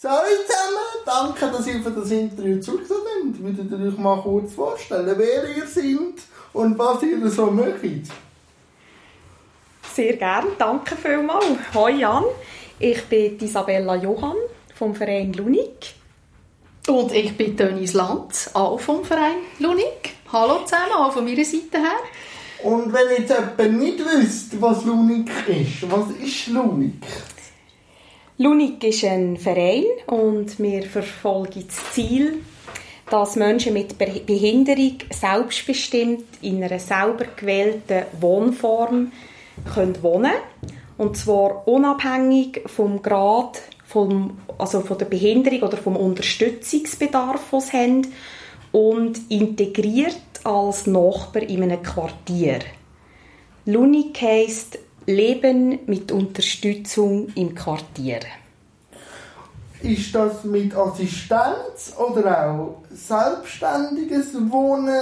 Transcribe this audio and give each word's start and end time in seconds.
Hallo 0.00 0.22
zusammen, 0.46 1.34
danke, 1.34 1.56
dass 1.56 1.66
ihr 1.66 1.82
für 1.82 1.90
das 1.90 2.08
Interview 2.12 2.60
zugeschaut 2.60 2.98
habt. 2.98 3.42
Würdet 3.42 3.68
ihr 3.68 3.88
euch 3.88 3.98
mal 3.98 4.22
kurz 4.22 4.54
vorstellen, 4.54 5.12
wer 5.18 5.56
ihr 5.56 5.66
seid 5.66 6.22
und 6.52 6.78
was 6.78 7.02
ihr 7.02 7.28
so 7.28 7.46
macht? 7.46 7.82
Sehr 9.92 10.16
gerne, 10.16 10.50
danke 10.56 10.94
vielmals. 10.94 11.46
Hoi 11.74 11.94
Jan, 11.94 12.22
ich 12.78 13.04
bin 13.06 13.40
Isabella 13.40 13.96
Johann 13.96 14.36
vom 14.76 14.94
Verein 14.94 15.32
Lunik. 15.32 15.94
Und 16.86 17.12
ich 17.12 17.36
bin 17.36 17.56
Denise 17.56 17.96
Land, 17.96 18.50
auch 18.54 18.78
vom 18.78 19.04
Verein 19.04 19.38
Lunik. 19.58 20.14
Hallo 20.32 20.60
zusammen, 20.64 20.92
auch 20.92 21.12
von 21.12 21.24
meiner 21.24 21.44
Seite 21.44 21.78
her. 21.78 21.98
Und 22.62 22.92
wenn 22.92 23.20
jetzt 23.20 23.30
jemand 23.30 23.80
nicht 23.80 23.98
wisst, 23.98 24.62
was 24.62 24.84
Lunik 24.84 25.28
ist, 25.48 25.90
was 25.90 26.08
ist 26.24 26.46
Lunik? 26.46 27.02
Lunik 28.40 28.84
ist 28.84 29.02
ein 29.02 29.36
Verein 29.36 29.82
und 30.06 30.60
wir 30.60 30.84
verfolgen 30.84 31.64
das 31.66 31.92
Ziel, 31.92 32.38
dass 33.10 33.34
Menschen 33.34 33.72
mit 33.72 33.98
Behinderung 33.98 34.98
selbstbestimmt 35.10 36.24
in 36.42 36.62
einer 36.62 36.78
selber 36.78 37.24
gewählten 37.34 38.04
Wohnform 38.20 39.10
können 39.74 40.00
wohnen 40.04 40.30
und 40.98 41.16
zwar 41.16 41.66
unabhängig 41.66 42.62
vom 42.66 43.02
Grad 43.02 43.60
vom, 43.84 44.38
also 44.56 44.82
von 44.82 44.98
der 44.98 45.06
Behinderung 45.06 45.62
oder 45.62 45.76
vom 45.76 45.96
Unterstützungsbedarf, 45.96 47.50
den 47.50 47.60
sie 47.60 47.72
haben 47.72 48.06
und 48.70 49.20
integriert 49.32 50.14
als 50.44 50.86
Nachbar 50.86 51.42
in 51.42 51.64
einem 51.64 51.82
Quartier. 51.82 52.60
Lunik 53.64 54.22
heisst 54.22 54.78
Leben 55.08 55.78
mit 55.86 56.12
Unterstützung 56.12 57.28
im 57.34 57.54
Quartier. 57.54 58.20
Ist 59.80 60.14
das 60.14 60.44
mit 60.44 60.76
Assistenz 60.76 61.94
oder 61.96 62.50
auch 62.50 62.82
selbstständiges 62.90 64.34
Wohnen? 64.50 65.00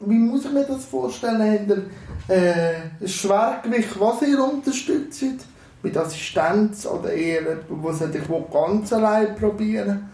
Wie 0.00 0.14
muss 0.14 0.46
ich 0.46 0.52
mir 0.52 0.64
das 0.64 0.86
vorstellen? 0.86 1.42
Habt 1.42 1.68
ihr 1.68 2.34
äh, 2.34 3.06
Schwergewicht, 3.06 4.00
was 4.00 4.22
ihr 4.22 4.42
unterstützt? 4.42 5.46
Mit 5.82 5.94
Assistenz 5.94 6.86
oder 6.86 7.12
eher 7.12 7.42
jemand, 7.68 8.00
der 8.00 8.12
sich 8.12 8.22
ganz 8.50 8.92
allein 8.94 9.36
probieren 9.36 10.08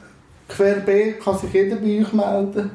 Querbeet 0.48 1.20
kann 1.20 1.38
sich 1.38 1.52
jeder 1.52 1.76
bei 1.76 2.00
euch 2.00 2.12
melden? 2.12 2.70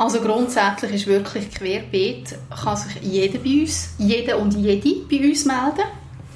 Also 0.00 0.22
grundsätzlich 0.22 0.94
ist 0.94 1.06
wirklich 1.06 1.50
querbeet, 1.50 2.34
kann 2.64 2.74
sich 2.74 3.02
jeder 3.02 3.38
bei 3.38 3.60
uns, 3.60 3.90
jeder 3.98 4.38
und 4.38 4.54
jede 4.54 4.94
bei 5.10 5.28
uns 5.28 5.44
melden. 5.44 5.84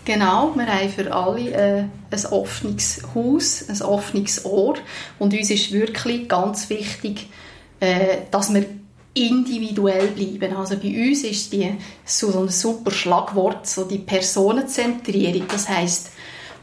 Genau, 0.04 0.52
wir 0.54 0.66
haben 0.66 0.90
für 0.90 1.10
alle 1.10 1.50
äh, 1.50 1.84
ein 2.10 2.26
offenes 2.30 3.00
Haus, 3.14 3.64
ein 3.66 3.80
offenes 3.80 4.44
Ohr 4.44 4.74
und 5.18 5.32
uns 5.32 5.50
ist 5.50 5.72
wirklich 5.72 6.28
ganz 6.28 6.68
wichtig, 6.68 7.26
äh, 7.80 8.18
dass 8.30 8.52
wir 8.52 8.66
individuell 9.14 10.08
bleiben. 10.08 10.54
Also 10.54 10.76
bei 10.76 11.08
uns 11.08 11.24
ist 11.24 11.50
die, 11.54 11.72
so 12.04 12.38
ein 12.38 12.50
super 12.50 12.90
Schlagwort, 12.90 13.66
so 13.66 13.84
die 13.84 13.96
Personenzentrierung. 13.96 15.48
Das 15.48 15.70
heißt 15.70 16.10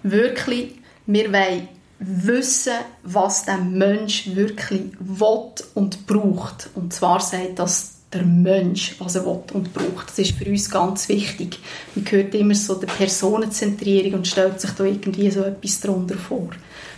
wirklich, 0.03 0.75
wir 1.07 1.33
wollen 1.33 1.67
wissen, 2.01 2.73
was 3.03 3.45
der 3.45 3.59
Mensch 3.59 4.35
wirklich 4.35 4.81
will 4.99 5.51
und 5.75 6.07
braucht. 6.07 6.71
Und 6.73 6.93
zwar 6.93 7.19
sagt 7.19 7.59
das 7.59 7.97
der 8.11 8.23
Mensch, 8.23 8.95
was 8.99 9.15
er 9.15 9.25
will 9.25 9.43
und 9.53 9.71
braucht. 9.73 10.09
Das 10.09 10.19
ist 10.19 10.31
für 10.31 10.49
uns 10.49 10.69
ganz 10.69 11.07
wichtig. 11.07 11.59
Man 11.95 12.03
hört 12.09 12.33
immer 12.33 12.55
so 12.55 12.75
die 12.75 12.87
Personenzentrierung 12.87 14.15
und 14.15 14.27
stellt 14.27 14.59
sich 14.59 14.71
da 14.71 14.83
irgendwie 14.83 15.29
so 15.29 15.43
etwas 15.43 15.79
darunter 15.79 16.17
vor. 16.17 16.49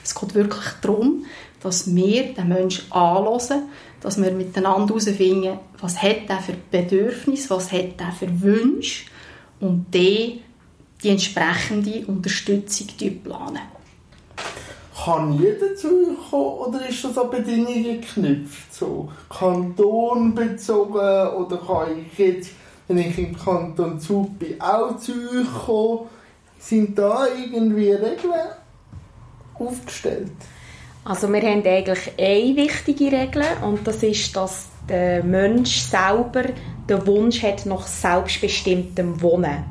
Es 0.03 0.15
geht 0.15 0.33
wirklich 0.33 0.65
darum, 0.81 1.25
dass 1.61 1.93
wir 1.93 2.33
den 2.33 2.47
Menschen 2.47 2.91
anhören, 2.91 3.63
dass 4.01 4.21
wir 4.21 4.31
miteinander 4.31 4.87
herausfinden, 4.87 5.59
was 5.79 6.01
hat 6.01 6.29
er 6.29 6.39
für 6.39 6.55
Bedürfnisse, 6.71 7.49
was 7.51 7.71
hat 7.71 7.99
er 7.99 8.11
für 8.11 8.41
Wünsche 8.41 9.05
und 9.59 9.85
die, 9.93 10.41
die 11.03 11.09
entsprechende 11.09 12.05
Unterstützung 12.07 12.87
planen 13.23 13.59
kann 15.03 15.33
jeder 15.33 15.75
zu 15.75 15.87
euch 15.87 16.29
kommen 16.29 16.57
oder 16.59 16.87
ist 16.87 17.03
das 17.03 17.17
an 17.17 17.29
Bedingungen 17.29 17.83
geknüpft? 17.83 18.73
So 18.73 19.09
kantonbezogen 19.29 21.27
oder 21.35 21.57
kann 21.57 21.87
ich 21.99 22.17
jetzt, 22.17 22.51
wenn 22.87 22.99
ich 22.99 23.17
im 23.17 23.37
Kanton 23.37 23.99
Zug 23.99 24.39
bin, 24.39 24.61
auch 24.61 24.97
zu 24.97 25.11
euch 25.11 25.65
kommen? 25.65 26.09
Sind 26.59 26.97
da 26.97 27.25
irgendwie 27.27 27.91
Regeln 27.91 28.49
aufgestellt? 29.55 30.31
Also 31.03 31.27
wir 31.33 31.41
haben 31.41 31.65
eigentlich 31.65 32.11
eine 32.17 32.55
wichtige 32.55 33.11
Regel 33.11 33.43
und 33.61 33.85
das 33.85 34.01
ist, 34.03 34.33
dass 34.37 34.67
der 34.87 35.21
Mensch 35.23 35.81
selber 35.81 36.43
den 36.87 37.05
Wunsch 37.05 37.43
hat 37.43 37.65
nach 37.65 37.85
selbstbestimmtem 37.85 39.21
Wohnen. 39.21 39.65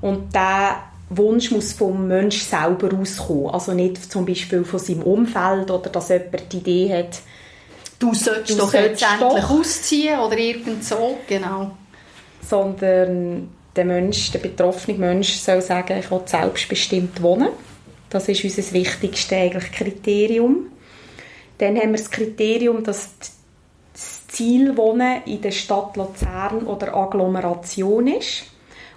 Und 0.00 0.34
der 0.34 0.91
Wunsch 1.16 1.50
muss 1.50 1.72
vom 1.72 2.08
Mensch 2.08 2.42
selber 2.42 2.90
auskommen. 2.96 3.48
Also 3.48 3.72
nicht 3.72 4.10
zum 4.10 4.26
Beispiel 4.26 4.64
von 4.64 4.78
seinem 4.78 5.02
Umfeld 5.02 5.70
oder 5.70 5.90
dass 5.90 6.08
jemand 6.08 6.52
die 6.52 6.58
Idee 6.58 6.94
hat, 6.94 7.18
du 7.98 8.14
sollst 8.14 8.50
du 8.50 8.56
doch 8.56 8.72
jetzt 8.74 9.02
endlich 9.02 9.44
ausziehen 9.44 10.18
oder 10.18 10.36
irgend 10.36 10.84
so, 10.84 11.18
genau. 11.26 11.72
Sondern 12.48 13.48
der 13.74 13.84
Mensch, 13.84 14.30
der 14.32 14.40
betroffene 14.40 14.98
Mensch 14.98 15.34
soll 15.34 15.62
sagen, 15.62 15.98
ich 15.98 16.10
will 16.10 16.22
selbstbestimmt 16.24 17.22
wohnen. 17.22 17.48
Das 18.10 18.28
ist 18.28 18.44
unser 18.44 18.72
wichtigstes 18.72 19.32
eigentlich 19.32 19.72
Kriterium. 19.72 20.66
Dann 21.58 21.76
haben 21.76 21.92
wir 21.92 21.98
das 21.98 22.10
Kriterium, 22.10 22.82
dass 22.82 23.10
das 23.92 24.26
Ziel 24.28 24.76
Wohnen 24.76 25.22
in 25.26 25.40
der 25.40 25.50
Stadt 25.50 25.96
Luzern 25.96 26.66
oder 26.66 26.94
Agglomeration 26.94 28.08
ist 28.08 28.51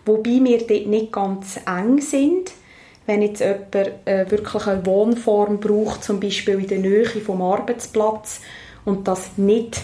wobei 0.05 0.39
wir 0.43 0.59
dort 0.59 0.87
nicht 0.87 1.11
ganz 1.11 1.59
eng 1.65 1.99
sind. 2.01 2.51
Wenn 3.05 3.21
jetzt 3.21 3.39
jemand 3.39 3.73
äh, 4.05 4.29
wirklich 4.29 4.65
eine 4.65 4.85
Wohnform 4.85 5.59
braucht, 5.59 6.03
zum 6.03 6.19
Beispiel 6.19 6.59
in 6.59 6.67
der 6.67 6.79
Nähe 6.79 7.05
vom 7.05 7.41
Arbeitsplatz, 7.41 8.41
und 8.85 9.07
das 9.07 9.37
nicht 9.37 9.81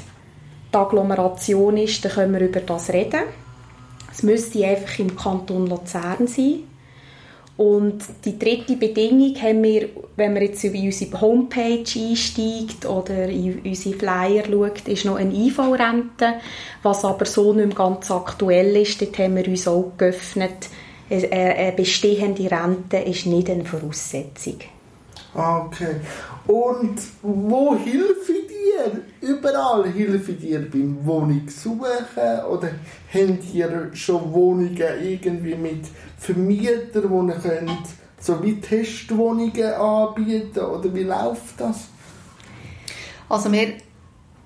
die 0.72 0.78
Agglomeration 0.78 1.76
ist, 1.78 2.06
dann 2.06 2.12
können 2.14 2.34
wir 2.34 2.48
über 2.48 2.62
das 2.62 2.92
reden. 2.92 3.24
Es 4.12 4.24
müsste 4.24 4.66
einfach 4.66 5.00
im 5.00 5.16
Kanton 5.16 5.68
Luzern 5.68 6.28
sein. 6.28 6.64
Und 7.58 8.04
die 8.26 8.40
dritte 8.40 8.76
Bedingung 8.76 9.36
haben 9.40 9.62
wir, 9.62 9.90
wenn 10.16 10.34
man 10.34 10.42
jetzt 10.42 10.64
über 10.64 10.80
unsere 10.80 11.22
Homepage 11.22 11.84
einsteigt 11.96 12.86
oder 12.88 13.30
in 13.30 13.60
unsere 13.64 13.96
Flyer 13.96 14.46
schaut, 14.46 14.88
ist 14.88 15.06
noch 15.06 15.18
eine 15.18 15.34
IV-Rente, 15.34 16.36
was 16.82 17.06
aber 17.06 17.26
so 17.26 17.54
nicht 17.54 17.68
mehr 17.68 17.76
ganz 17.76 18.10
aktuell 18.10 18.76
ist. 18.78 19.00
Dort 19.02 19.18
haben 19.20 19.36
wir 19.36 19.48
uns 19.48 19.68
auch 19.68 19.92
geöffnet. 19.98 20.70
Eine 21.10 21.74
bestehende 21.76 22.50
Rente 22.50 22.98
ist 22.98 23.26
nicht 23.26 23.50
eine 23.50 23.66
Voraussetzung. 23.66 24.58
Ah, 25.36 25.66
okay. 25.66 25.98
Und 26.48 27.00
wo 27.22 27.76
hilfe 27.76 28.41
dir? 28.72 29.02
Überall 29.22 29.90
hilfe 29.92 30.34
dir 30.34 30.70
beim 30.70 31.06
Wohnung 31.06 31.48
suchen? 31.50 32.46
Oder 32.50 32.72
habt 33.14 33.54
ihr 33.54 33.90
schon 33.94 34.34
Wohnungen 34.34 34.78
irgendwie 35.02 35.56
mit 35.56 35.86
Vermietern, 36.18 36.90
die 36.94 37.32
ihr 37.32 37.40
könnt 37.40 37.88
so 38.20 38.44
wie 38.44 38.60
Testwohnungen 38.60 39.74
anbieten? 39.74 40.60
Oder 40.60 40.94
wie 40.94 41.04
läuft 41.04 41.60
das? 41.60 41.88
Also 43.30 43.52
wir 43.52 43.74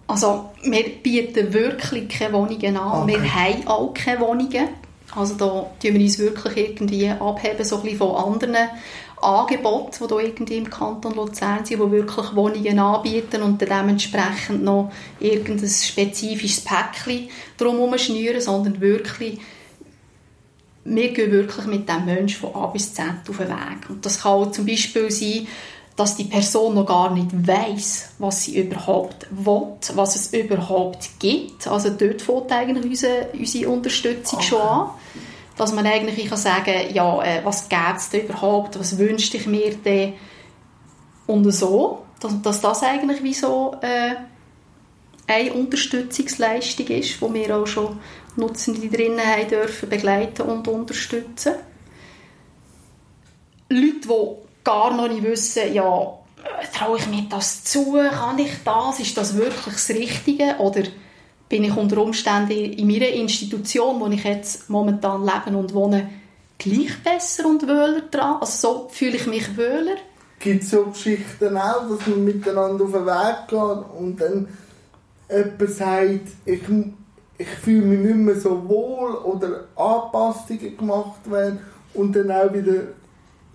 also 0.08 0.52
wir 0.64 0.84
bieten 1.02 1.52
wirklich 1.52 2.10
keine 2.10 2.34
Wohnungen 2.34 2.78
an. 2.78 3.04
Okay. 3.04 3.22
Wir 3.22 3.36
haben 3.36 3.68
auch 3.68 3.94
keine 3.94 4.20
Wohnungen. 4.20 4.70
Also 5.16 5.36
da 5.36 5.46
tun 5.82 5.94
wir 5.94 6.02
uns 6.02 6.20
wirklich 6.20 6.58
irgendwie 6.58 7.10
abheben 7.10 7.64
so 7.64 7.82
ein 7.82 7.96
von 7.96 8.16
anderen 8.16 8.68
Angebote, 9.26 10.08
die 10.08 10.14
hier 10.14 10.24
irgendwie 10.24 10.58
im 10.58 10.70
Kanton 10.70 11.14
Luzern 11.14 11.66
sind, 11.66 11.70
die 11.70 11.92
wirklich 11.92 12.36
Wohnungen 12.36 12.80
anbieten 12.80 13.42
und 13.42 13.62
dann 13.62 13.70
dementsprechend 13.70 14.64
noch 14.64 14.92
irgendein 15.20 15.70
spezifisches 15.70 16.64
Päckchen 16.64 17.30
drumherum 17.58 17.98
schnüren, 17.98 18.42
sondern 18.42 18.80
wirklich 18.80 19.40
wir 20.86 21.14
gehen 21.14 21.32
wirklich 21.32 21.66
mit 21.66 21.90
dem 21.90 22.06
Menschen 22.06 22.40
von 22.40 22.54
A 22.56 22.68
bis 22.68 22.94
Z 22.94 23.06
auf 23.28 23.38
den 23.38 23.50
Weg. 23.50 23.90
Und 23.90 24.06
das 24.06 24.22
kann 24.22 24.34
auch 24.34 24.52
zum 24.52 24.68
Beispiel 24.68 25.10
sein, 25.10 25.48
dass 25.96 26.16
die 26.16 26.26
Person 26.26 26.76
noch 26.76 26.86
gar 26.86 27.12
nicht 27.14 27.30
weiß, 27.32 28.10
was 28.20 28.44
sie 28.44 28.60
überhaupt 28.60 29.26
will, 29.32 29.68
was 29.94 30.16
es 30.16 30.34
überhaupt 30.34 31.10
gibt. 31.20 31.68
Also 31.68 31.90
dort 31.90 32.22
fängt 32.22 32.52
eigentlich 32.52 32.86
unsere, 32.86 33.30
unsere 33.34 33.72
Unterstützung 33.72 34.40
okay. 34.40 34.48
schon 34.48 34.62
an 34.62 34.90
dass 35.58 35.74
man 35.74 35.86
eigentlich 35.86 36.30
kann 36.30 36.38
sagen 36.38 36.94
ja, 36.94 37.24
äh, 37.24 37.46
was 37.46 37.70
es 37.98 38.10
denn 38.10 38.26
überhaupt, 38.26 38.80
was 38.80 38.98
wünschte 38.98 39.38
ich 39.38 39.48
mir 39.48 39.76
denn? 39.76 40.14
Und 41.28 41.50
so, 41.52 42.06
dass, 42.20 42.42
dass 42.42 42.62
das 42.62 42.84
eigentlich 42.84 43.24
wie 43.24 43.34
so 43.34 43.76
äh, 43.82 44.16
eine 45.28 45.54
Unterstützungsleistung 45.54 46.88
ist, 46.88 47.22
wo 47.22 47.34
wir 47.34 47.58
auch 47.58 47.68
schon 47.68 48.00
Nutzende 48.36 48.88
drinnen 48.90 49.26
haben 49.26 49.48
dürfen 49.48 49.90
begleiten 49.90 50.44
und 50.44 50.68
unterstützen. 50.68 51.54
Leute, 53.70 54.02
die 54.04 54.64
gar 54.64 54.96
noch 54.96 55.08
nicht 55.08 55.24
wissen, 55.24 55.74
ja, 55.74 56.14
traue 56.74 56.98
ich 56.98 57.08
mir 57.08 57.24
das 57.30 57.64
zu, 57.64 57.94
kann 57.94 58.38
ich 58.38 58.52
das, 58.64 59.00
ist 59.00 59.18
das 59.18 59.36
wirklich 59.36 59.74
das 59.74 59.90
Richtige? 59.90 60.56
Oder 60.60 60.84
bin 61.50 61.64
ich 61.64 61.76
unter 61.76 62.02
Umständen 62.02 62.52
in 62.52 62.88
meiner 62.88 63.10
Institution, 63.10 64.00
wo 64.00 64.08
ich 64.08 64.24
jetzt 64.24 64.70
momentan 64.70 65.24
lebe 65.24 65.58
und 65.58 65.74
wohne, 65.74 66.10
gleich 66.58 67.04
besser 67.04 67.48
und 67.48 67.68
wöhler 67.68 68.02
dran? 68.10 68.38
Also 68.42 68.68
so 68.68 68.90
fühle 68.90 69.18
ich 69.18 69.28
mich 69.28 69.56
wöhler. 69.56 69.98
Gibt 70.40 70.64
es 70.64 70.72
so 70.72 70.86
Geschichten 70.86 71.58
auch, 71.58 71.90
dass 71.90 72.08
man 72.08 72.26
miteinander 72.26 72.84
auf 72.84 72.92
den 72.92 73.06
Weg 73.06 73.48
geht 73.48 74.00
und 74.00 74.22
dann 74.22 74.48
jemand 75.30 75.70
sagt, 75.72 76.28
ich, 76.46 76.62
ich 77.38 77.48
fühle 77.48 77.86
mich 77.86 78.00
nicht 78.00 78.16
mehr 78.16 78.40
so 78.40 78.68
wohl 78.68 79.16
oder 79.16 79.66
Anpassungen 79.76 80.78
gemacht 80.78 81.30
werden 81.30 81.60
und 81.94 82.16
dann 82.16 82.32
auch 82.32 82.54
wieder 82.54 82.84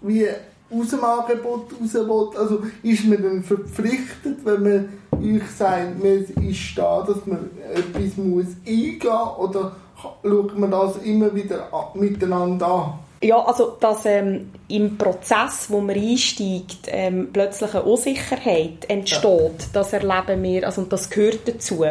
wie 0.02 0.26
aus 0.70 0.88
dem 0.90 1.04
Angebot 1.04 1.72
raus 1.80 1.94
will. 1.94 2.38
Also 2.40 2.62
ist 2.82 3.04
man 3.06 3.22
dann 3.22 3.42
verpflichtet, 3.42 4.44
wenn 4.44 4.62
man 4.62 4.88
euch 5.22 5.50
sagt, 5.56 6.02
man 6.02 6.48
ist 6.48 6.76
da, 6.76 7.02
dass 7.06 7.26
man 7.26 7.50
etwas 7.74 8.16
muss 8.16 8.46
eingehen 8.66 9.00
muss 9.02 9.38
oder 9.38 9.76
schaut 10.00 10.58
man 10.58 10.70
das 10.70 10.96
immer 10.98 11.34
wieder 11.34 11.68
miteinander 11.94 12.66
an? 12.66 12.94
Ja, 13.22 13.38
also 13.44 13.76
dass 13.78 14.06
ähm, 14.06 14.50
im 14.68 14.96
Prozess, 14.96 15.66
wo 15.68 15.80
man 15.80 15.94
einsteigt, 15.94 16.86
ähm, 16.86 17.28
plötzlich 17.30 17.74
eine 17.74 17.82
Unsicherheit 17.82 18.88
entsteht, 18.88 19.22
ja. 19.24 19.66
das 19.74 19.92
erleben 19.92 20.42
wir, 20.42 20.64
also 20.64 20.82
das 20.84 21.10
gehört 21.10 21.46
dazu. 21.46 21.84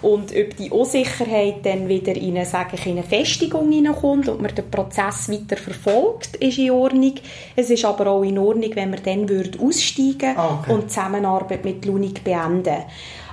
Und 0.00 0.32
ob 0.34 0.56
die 0.56 0.70
Unsicherheit 0.70 1.64
dann 1.64 1.88
wieder 1.88 2.14
in 2.14 2.36
eine, 2.36 2.46
sage 2.46 2.76
ich, 2.76 2.86
in 2.86 2.92
eine 2.92 3.02
Festigung 3.02 3.70
hineinkommt 3.72 4.28
und 4.28 4.40
man 4.40 4.54
den 4.54 4.70
Prozess 4.70 5.28
weiter 5.28 5.56
verfolgt, 5.56 6.36
ist 6.36 6.58
in 6.58 6.70
Ordnung. 6.70 7.14
Es 7.56 7.70
ist 7.70 7.84
aber 7.84 8.06
auch 8.06 8.22
in 8.22 8.38
Ordnung, 8.38 8.70
wenn 8.74 8.90
man 8.90 9.02
dann 9.02 9.28
würde 9.28 9.58
aussteigen 9.58 10.36
ah, 10.36 10.60
okay. 10.60 10.72
und 10.72 10.84
die 10.84 10.88
Zusammenarbeit 10.88 11.64
mit 11.64 11.84
Lunig 11.84 12.22
beenden. 12.22 12.84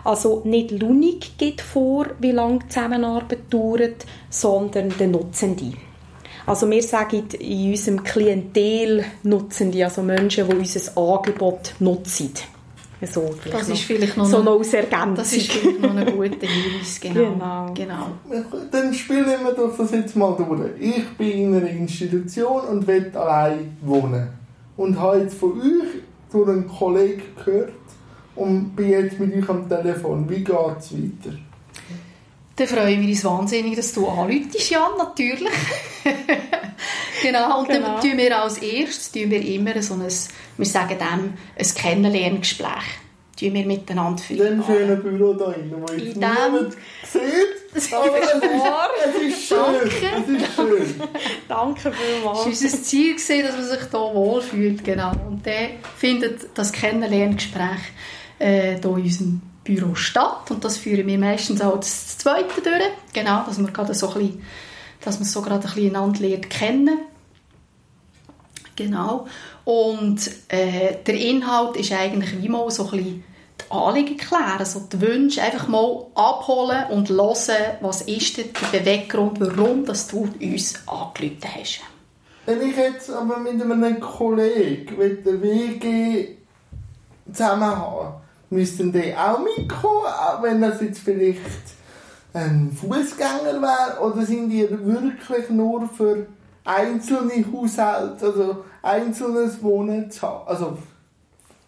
Also 0.03 0.41
nicht 0.45 0.71
Lunig 0.71 1.37
geht 1.37 1.61
vor, 1.61 2.07
wie 2.19 2.31
lange 2.31 2.59
die 2.59 2.69
Zusammenarbeit 2.69 3.39
dauert, 3.49 4.05
sondern 4.29 4.93
der 4.99 5.07
Nutzende. 5.07 5.73
Also 6.45 6.69
wir 6.69 6.83
sagen 6.83 7.23
in 7.39 7.71
unserem 7.71 8.03
Klientel 8.03 9.03
Nutzende, 9.23 9.83
also 9.83 10.03
Menschen, 10.03 10.47
die 10.47 10.55
unser 10.55 10.95
Angebot 10.97 11.73
nutzen. 11.79 12.33
So, 13.07 13.35
das 13.51 13.69
ist 13.69 13.81
vielleicht 13.81 14.17
noch 14.17 14.25
so 14.25 14.39
eine, 14.39 14.51
als 14.51 14.73
Ergänzung. 14.73 15.15
Das 15.15 15.33
ist 15.33 15.51
vielleicht 15.51 15.81
noch 15.81 15.95
ein 15.95 16.05
guter 16.05 16.47
Hinweis, 16.47 16.99
genau. 17.01 17.73
genau. 17.73 17.73
genau. 17.73 18.07
Dann 18.71 18.93
spielen 18.93 19.25
wir 19.25 19.53
doch 19.53 19.77
das 19.77 19.91
jetzt 19.91 20.15
mal 20.15 20.35
durch. 20.35 20.71
Ich 20.79 21.07
bin 21.17 21.31
in 21.31 21.55
einer 21.55 21.69
Institution 21.69 22.61
und 22.69 22.87
will 22.87 23.11
allein 23.13 23.77
wohnen. 23.81 24.29
Und 24.77 24.99
habe 24.99 25.19
jetzt 25.19 25.37
von 25.37 25.53
euch 25.53 26.01
durch 26.31 26.49
einen 26.49 26.67
Kollegen 26.67 27.23
gehört 27.43 27.71
und 28.35 28.75
bin 28.75 28.89
jetzt 28.89 29.19
mit 29.19 29.33
euch 29.35 29.49
am 29.49 29.67
Telefon. 29.69 30.29
Wie 30.29 30.43
geht 30.43 30.55
es 30.79 30.93
weiter? 30.93 31.35
Dann 32.57 32.67
freuen 32.67 33.01
wir 33.01 33.09
uns 33.09 33.25
wahnsinnig, 33.25 33.75
dass 33.75 33.93
du 33.93 34.07
anläutest, 34.07 34.69
Jan, 34.69 34.97
natürlich. 34.97 35.49
genau, 37.21 37.59
und 37.59 37.67
genau. 37.67 37.99
dann 37.99 38.01
tun 38.01 38.17
wir 38.17 38.41
als 38.41 38.59
erstes 38.59 39.11
tun 39.11 39.29
wir 39.29 39.41
immer 39.41 39.81
so 39.81 39.95
ein, 39.95 40.07
wir 40.57 40.65
sagen 40.65 40.97
dem, 40.97 41.33
ein 41.57 41.75
Kennenlerngespräch 41.75 42.99
tun 43.37 43.53
wir 43.53 43.65
miteinander 43.65 44.21
führen. 44.21 44.47
In 44.47 44.57
dem 44.59 44.65
schönen 44.65 45.03
Büro 45.03 45.33
da 45.33 45.51
drin, 45.51 45.73
wo 45.77 45.93
jetzt 45.93 46.15
niemand 46.15 46.77
sieht. 47.03 47.93
Aber 47.93 48.17
es 48.17 48.33
ist, 48.33 49.27
es 49.27 49.37
ist 49.37 49.47
schön. 49.47 49.57
Danke. 49.59 49.89
Es 50.15 50.41
ist 50.41 50.55
schön. 50.55 51.03
Danke 51.49 51.91
vielmals. 51.91 52.39
Es 52.39 52.63
war 52.63 52.71
unser 52.71 52.83
Ziel, 52.83 53.43
dass 53.43 53.51
man 53.55 53.65
sich 53.65 53.79
hier 53.91 53.99
wohlfühlt. 53.99 54.83
Genau. 54.83 55.11
Und 55.27 55.45
dann 55.45 55.71
findet 55.97 56.57
das 56.57 56.71
Kennenlerngespräch 56.71 57.81
äh, 58.39 58.75
hier 58.75 58.85
in 58.85 59.03
unserem 59.03 59.41
Büro 59.65 59.95
statt. 59.95 60.49
Und 60.49 60.63
das 60.63 60.77
führen 60.77 61.07
wir 61.07 61.19
meistens 61.19 61.59
auch 61.59 61.75
das 61.75 62.17
zweite 62.17 62.61
durch. 62.61 62.91
Genau, 63.11 63.43
dass 63.45 63.57
man 63.57 63.73
gerade 63.73 63.93
so 63.93 64.07
ein 64.13 64.13
bisschen, 64.13 64.43
dass 65.01 65.19
man 65.19 65.27
so 65.27 65.41
gerade 65.41 65.67
ein 65.67 65.73
bisschen 65.73 65.95
einander 65.95 66.19
lernt 66.21 66.49
kennen. 66.49 66.99
Genau. 68.77 69.27
Und 69.65 70.29
äh, 70.47 70.95
der 71.05 71.15
Inhalt 71.15 71.75
ist 71.75 71.91
eigentlich 71.91 72.41
wie 72.41 72.49
mal 72.49 72.69
so 72.71 72.85
ein 72.85 72.91
bisschen 72.91 73.23
die 73.61 73.71
Anliegen 73.71 74.17
klären, 74.17 74.59
also 74.59 74.81
die 74.91 75.01
Wünsche 75.01 75.41
einfach 75.41 75.67
mal 75.67 76.05
abholen 76.13 76.85
und 76.91 77.09
hören, 77.09 77.77
was 77.81 78.01
ist 78.03 78.37
der 78.37 78.43
Beweggrund, 78.71 79.39
warum 79.39 79.85
dass 79.85 80.07
du 80.07 80.29
uns 80.39 80.75
angerufen 80.87 81.39
hast. 81.57 81.79
Wenn 82.45 82.61
ich 82.61 82.75
jetzt 82.75 83.09
aber 83.09 83.39
mit 83.39 83.59
einem 83.59 83.99
Kollegen 83.99 84.97
mit 84.97 85.25
der 85.25 85.41
WG 85.41 86.35
zusammen 87.31 87.63
habe, 87.63 88.21
müssten 88.49 88.91
die 88.91 89.15
auch 89.15 89.39
mitkommen, 89.39 90.05
auch 90.05 90.43
wenn 90.43 90.61
das 90.61 90.81
jetzt 90.81 90.99
vielleicht 90.99 91.39
ein 92.33 92.77
Fußgänger 92.79 93.61
wäre, 93.61 93.99
oder 94.01 94.25
sind 94.25 94.49
die 94.49 94.67
wirklich 94.69 95.49
nur 95.49 95.87
für 95.87 96.27
einzelne 96.63 97.45
Haushalte, 97.51 98.25
also 98.25 98.63
einzelnes 98.81 99.61
Wohnen 99.63 100.09
zu 100.11 100.21
haben? 100.23 100.47
Also, 100.47 100.77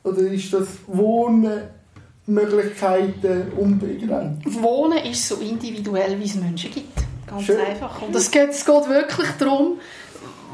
oder 0.04 0.20
ist 0.20 0.54
das 0.54 0.68
Wohnmöglichkeiten 0.88 3.52
unbegrenzt? 3.54 4.62
Wohnen 4.62 5.00
ist 5.00 5.28
so 5.28 5.36
individuell, 5.36 6.20
wie 6.20 6.26
es 6.26 6.36
Menschen 6.36 6.72
gibt. 6.72 7.00
Ganz 7.26 7.44
Schön. 7.44 7.60
einfach. 7.60 8.02
Und 8.02 8.16
es 8.16 8.32
geht, 8.32 8.50
es 8.50 8.66
geht 8.66 8.90
wirklich 8.90 9.30
darum, 9.40 9.80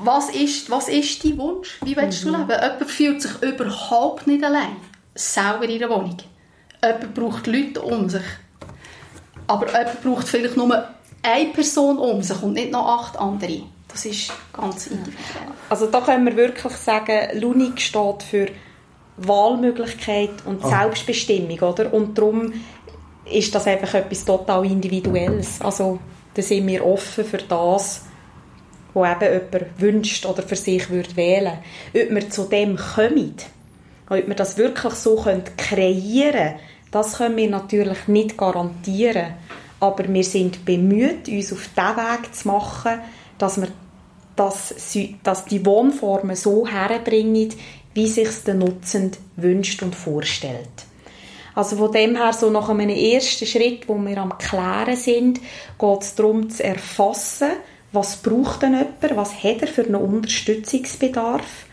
was 0.03 0.29
ist, 0.31 0.69
was 0.69 0.89
ist 0.89 1.23
dein 1.23 1.37
Wunsch? 1.37 1.79
Wie 1.83 1.95
willst 1.95 2.23
du 2.23 2.29
mhm. 2.29 2.35
leben? 2.35 2.49
Jemand 2.49 2.89
fühlt 2.89 3.21
sich 3.21 3.31
überhaupt 3.41 4.27
nicht 4.27 4.43
allein 4.43 4.75
selber 5.15 5.67
in 5.67 5.79
der 5.79 5.89
Wohnung. 5.89 6.17
Jemand 6.83 7.13
braucht 7.13 7.47
Leute 7.47 7.81
um 7.81 8.09
sich. 8.09 8.23
Aber 9.47 9.67
jemand 9.67 10.03
braucht 10.03 10.27
vielleicht 10.27 10.57
nur 10.57 10.87
eine 11.21 11.49
Person 11.49 11.97
um 11.97 12.21
sich 12.21 12.41
und 12.41 12.53
nicht 12.53 12.71
noch 12.71 12.85
acht 12.85 13.17
andere. 13.17 13.63
Das 13.87 14.05
ist 14.05 14.31
ganz 14.51 14.87
individuell. 14.87 15.53
Also 15.69 15.85
da 15.87 16.01
können 16.01 16.25
wir 16.25 16.35
wirklich 16.35 16.73
sagen, 16.73 17.39
Lunik 17.39 17.79
steht 17.79 18.23
für 18.23 18.47
Wahlmöglichkeit 19.17 20.31
und 20.45 20.63
oh. 20.63 20.69
Selbstbestimmung, 20.69 21.59
oder? 21.59 21.93
Und 21.93 22.17
darum 22.17 22.53
ist 23.31 23.53
das 23.53 23.67
einfach 23.67 23.93
etwas 23.93 24.25
total 24.25 24.65
Individuelles. 24.65 25.61
Also 25.61 25.99
da 26.33 26.41
sind 26.41 26.67
wir 26.67 26.85
offen 26.85 27.23
für 27.23 27.37
das, 27.37 28.01
was 28.93 29.21
eben 29.21 29.33
jemand 29.33 29.81
wünscht 29.81 30.25
oder 30.25 30.43
für 30.43 30.55
sich 30.55 30.89
würde 30.89 31.15
wählen 31.15 31.59
Ob 31.93 32.09
wir 32.09 32.29
zu 32.29 32.43
dem 32.45 32.77
kommen, 32.77 33.35
ob 34.09 34.27
wir 34.27 34.35
das 34.35 34.57
wirklich 34.57 34.93
so 34.93 35.15
kreieren 35.57 36.31
können, 36.31 36.59
das 36.91 37.17
können 37.17 37.37
wir 37.37 37.49
natürlich 37.49 38.07
nicht 38.07 38.37
garantieren. 38.37 39.33
Aber 39.79 40.07
wir 40.07 40.23
sind 40.23 40.63
bemüht, 40.63 41.27
uns 41.27 41.51
auf 41.51 41.67
diesen 41.75 41.97
Weg 41.97 42.35
zu 42.35 42.47
machen, 42.47 43.01
dass 43.37 43.59
wir 43.59 43.67
das, 44.35 44.73
dass 45.23 45.45
die 45.45 45.65
Wohnformen 45.65 46.35
so 46.35 46.67
herbringen, 46.67 47.49
wie 47.93 48.07
sich 48.07 48.29
der 48.45 48.53
Nutzend 48.53 49.17
wünscht 49.35 49.81
und 49.83 49.95
vorstellt. 49.95 50.69
Also 51.55 51.77
von 51.77 51.91
dem 51.91 52.15
her, 52.15 52.33
so 52.33 52.49
nach 52.49 52.69
einem 52.69 52.89
ersten 52.89 53.45
Schritt, 53.45 53.87
wo 53.87 53.95
wir 53.95 54.17
am 54.17 54.37
Klären 54.37 54.95
sind, 54.95 55.39
geht 55.79 56.01
es 56.01 56.15
darum 56.15 56.49
zu 56.49 56.63
erfassen, 56.63 57.51
was 57.91 58.17
braucht 58.17 58.63
denn 58.63 58.73
jemand, 58.73 59.15
was 59.17 59.43
hat 59.43 59.61
er 59.61 59.67
für 59.67 59.83
einen 59.83 59.95
Unterstützungsbedarf 59.95 61.65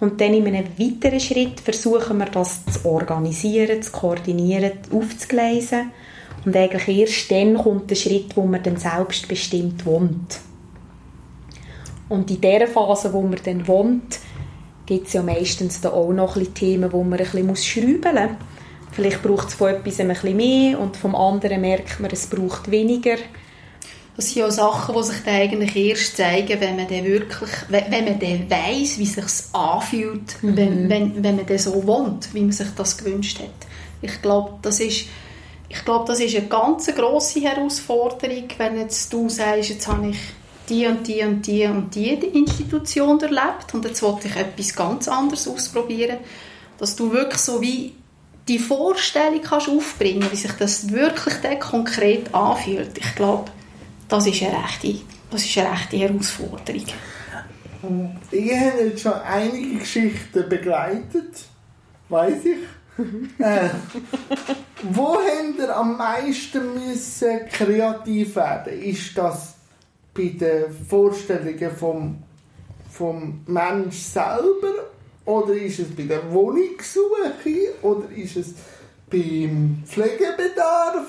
und 0.00 0.20
dann 0.20 0.32
in 0.32 0.46
einem 0.46 0.66
weiteren 0.78 1.20
Schritt 1.20 1.60
versuchen 1.60 2.18
wir 2.18 2.26
das 2.26 2.64
zu 2.64 2.86
organisieren, 2.86 3.82
zu 3.82 3.92
koordinieren, 3.92 4.72
aufzugleisen. 4.92 5.90
Und 6.44 6.56
eigentlich 6.56 6.88
erst 6.88 7.30
dann 7.30 7.54
kommt 7.54 7.90
der 7.90 7.96
Schritt, 7.96 8.34
wo 8.34 8.44
man 8.44 8.62
dann 8.62 8.78
selbstbestimmt 8.78 9.84
wohnt. 9.84 10.40
Und 12.08 12.30
in 12.30 12.40
der 12.40 12.66
Phase, 12.66 13.12
wo 13.12 13.20
man 13.20 13.38
dann 13.44 13.68
wohnt, 13.68 14.18
gibt 14.86 15.06
es 15.06 15.12
ja 15.12 15.22
meistens 15.22 15.82
dann 15.82 15.92
auch 15.92 16.12
noch 16.12 16.36
ein 16.36 16.52
Themen, 16.54 16.90
wo 16.92 17.04
man 17.04 17.18
ein 17.20 17.30
bisschen 17.30 17.56
schrauben 17.56 18.14
muss. 18.14 18.36
Vielleicht 18.92 19.22
braucht 19.22 19.48
es 19.48 19.54
von 19.54 19.68
etwas 19.68 20.00
ein 20.00 20.08
bisschen 20.08 20.36
mehr 20.36 20.80
und 20.80 20.96
vom 20.96 21.14
anderen 21.14 21.60
merkt 21.60 22.00
man, 22.00 22.10
es 22.10 22.26
braucht 22.26 22.70
weniger. 22.70 23.16
Das 24.20 24.28
sind 24.28 24.42
ja 24.42 24.50
Sachen, 24.50 24.94
die 24.94 25.02
sich 25.02 25.16
dann 25.24 25.34
eigentlich 25.34 25.76
erst 25.76 26.18
zeigen, 26.18 26.60
wenn 26.60 26.76
man 26.76 26.86
dann 26.88 27.04
wirklich, 27.06 27.48
wenn, 27.70 28.04
man 28.04 28.18
dann 28.18 28.50
weiss, 28.50 28.98
wie 28.98 29.04
es 29.04 29.14
sich 29.14 29.54
anfühlt, 29.54 30.42
mhm. 30.42 30.56
wenn, 30.58 30.90
wenn, 30.90 31.24
wenn 31.24 31.36
man 31.36 31.46
dann 31.46 31.56
so 31.56 31.86
wohnt, 31.86 32.34
wie 32.34 32.42
man 32.42 32.52
sich 32.52 32.68
das 32.76 32.98
gewünscht 32.98 33.38
hat. 33.38 33.48
Ich 34.02 34.20
glaube, 34.20 34.58
das 34.60 34.78
ist, 34.78 35.06
ich 35.70 35.84
glaube, 35.86 36.04
das 36.06 36.20
ist 36.20 36.36
eine 36.36 36.48
ganz 36.48 36.86
grosse 36.94 37.40
Herausforderung, 37.40 38.44
wenn 38.58 38.78
jetzt 38.78 39.10
du 39.10 39.30
sagst, 39.30 39.70
jetzt 39.70 39.88
habe 39.88 40.10
ich 40.10 40.18
die 40.68 40.86
und 40.86 41.08
die 41.08 41.22
und 41.22 41.46
die 41.46 41.64
und 41.64 41.94
die 41.94 42.10
Institution 42.12 43.18
erlebt 43.22 43.72
und 43.72 43.86
jetzt 43.86 44.02
wollte 44.02 44.28
ich 44.28 44.36
etwas 44.36 44.76
ganz 44.76 45.08
anderes 45.08 45.48
ausprobieren, 45.48 46.18
dass 46.76 46.94
du 46.94 47.10
wirklich 47.10 47.40
so 47.40 47.62
wie 47.62 47.94
die 48.48 48.58
Vorstellung 48.58 49.40
kannst 49.40 49.70
aufbringen, 49.70 50.28
wie 50.30 50.36
sich 50.36 50.52
das 50.52 50.90
wirklich 50.90 51.36
dann 51.42 51.58
konkret 51.58 52.34
anfühlt. 52.34 52.98
Ich 52.98 53.14
glaube, 53.14 53.50
das 54.10 54.26
ist 54.26 54.42
eine 54.42 54.62
rechte, 54.62 55.00
das 55.30 55.44
ist 55.44 55.56
eine 55.56 55.70
rechte 55.70 55.96
Herausforderung. 55.96 56.84
Ich 58.30 58.54
habe 58.54 58.84
jetzt 58.84 59.02
schon 59.02 59.12
einige 59.12 59.78
Geschichten 59.78 60.48
begleitet, 60.48 61.44
weiß 62.08 62.44
ich. 62.44 62.58
äh, 63.38 63.70
wo 64.82 65.14
habt 65.14 65.58
ihr 65.58 65.74
am 65.74 65.96
meisten 65.96 66.74
müssen 66.74 67.48
kreativ 67.50 68.36
werden? 68.36 68.78
Ist 68.82 69.16
das 69.16 69.54
bei 70.12 70.34
den 70.38 70.64
Vorstellungen 70.88 71.70
vom, 71.70 72.22
vom 72.90 73.40
Mensch 73.46 73.96
selber 73.96 74.90
oder 75.24 75.54
ist 75.54 75.78
es 75.78 75.94
bei 75.94 76.02
der 76.02 76.30
Wohnungssuche 76.30 77.74
oder 77.82 78.10
ist 78.10 78.36
es 78.36 78.54
beim 79.08 79.82
Pflegebedarf? 79.86 81.06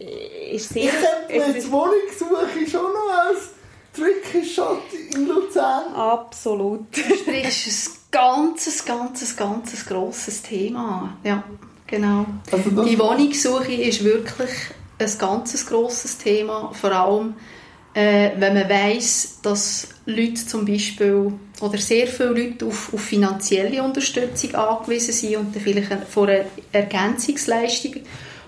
Ist 0.00 0.70
sehr, 0.70 0.84
ich 0.84 0.90
könnte 0.90 1.52
mir 1.52 1.60
die 1.60 1.70
Wohnungssuche 1.70 2.70
schon 2.70 2.92
noch 2.92 3.26
als 3.28 3.50
Tricky 3.94 4.46
Shot 4.46 4.82
in 5.14 5.26
Luzern. 5.26 5.94
Absolut. 5.94 6.86
Du 6.90 7.16
sprichst 7.16 7.66
ein 7.66 7.92
ganzes, 8.10 8.84
ganzes, 8.84 9.36
ganzes 9.36 9.84
grosses 9.84 10.42
Thema. 10.42 11.16
Ja, 11.22 11.44
genau. 11.86 12.24
Also 12.50 12.70
Die 12.84 12.98
Wohnungssuche 12.98 13.72
ist 13.72 14.02
wirklich 14.02 14.50
ein 14.98 15.18
ganzes 15.18 15.66
grosses 15.66 16.16
Thema, 16.16 16.72
vor 16.72 16.92
allem 16.92 17.34
äh, 17.92 18.30
wenn 18.38 18.54
man 18.54 18.68
weiß, 18.68 19.40
dass 19.42 19.88
Leute 20.06 20.46
zum 20.46 20.64
Beispiel 20.64 21.32
oder 21.60 21.78
sehr 21.78 22.06
viele 22.06 22.30
Leute 22.30 22.66
auf, 22.66 22.94
auf 22.94 23.00
finanzielle 23.00 23.82
Unterstützung 23.82 24.54
angewiesen 24.54 25.12
sind 25.12 25.36
und 25.36 25.54
dann 25.54 25.62
vielleicht 25.62 25.92
von 26.08 26.28
einer 26.28 26.44
Ergänzungsleistung 26.72 27.96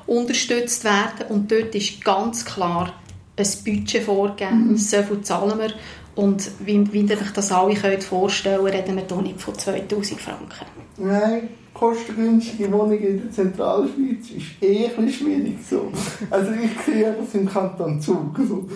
unterstützt 0.06 0.84
werden 0.84 1.26
und 1.28 1.50
dort 1.50 1.74
ist 1.74 2.04
ganz 2.04 2.44
klar 2.44 2.92
ein 3.36 3.46
Budget 3.64 4.02
vorgegeben, 4.02 4.76
so 4.76 5.02
viel 5.02 5.20
zahlen 5.22 5.58
wir 5.58 5.72
und 6.14 6.50
wie, 6.60 6.92
wie 6.92 7.00
ihr 7.00 7.18
euch 7.18 7.32
das 7.32 7.52
alle 7.52 7.74
könnt 7.74 8.04
vorstellen 8.04 8.66
reden 8.66 8.96
wir 8.96 9.04
hier 9.06 9.22
nicht 9.22 9.40
von 9.40 9.58
2000 9.58 10.20
Franken. 10.20 10.66
Nein, 10.98 11.48
kostengünstige 11.72 12.70
Wohnung 12.70 12.98
in 12.98 13.22
der 13.22 13.30
Zentralschweiz 13.30 14.30
ist 14.30 14.62
eh 14.62 14.90
ein 14.96 15.10
schwierig 15.10 15.56
so. 15.68 15.90
Also 16.30 16.50
ich 16.52 16.84
sehe 16.84 17.14
das 17.18 17.34
im 17.34 17.48
Kanton 17.48 18.00
Zug. 18.00 18.38
So. 18.46 18.68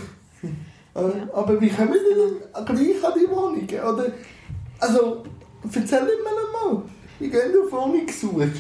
Äh, 0.95 1.29
Aber 1.35 1.61
wie 1.61 1.69
kommen 1.69 1.93
wir 1.93 2.01
denn 2.01 2.65
gleich 2.65 3.05
an 3.05 3.13
die 3.15 3.31
Wohnungen? 3.31 3.69
Oder, 3.69 4.13
also, 4.81 5.25
erzähl 5.65 6.03
mir 6.03 6.71
mal. 6.73 6.83
Wie 7.19 7.29
gehen 7.29 7.53
wir 7.53 7.65
auf 7.65 7.73
Wohnungssuche? 7.73 8.51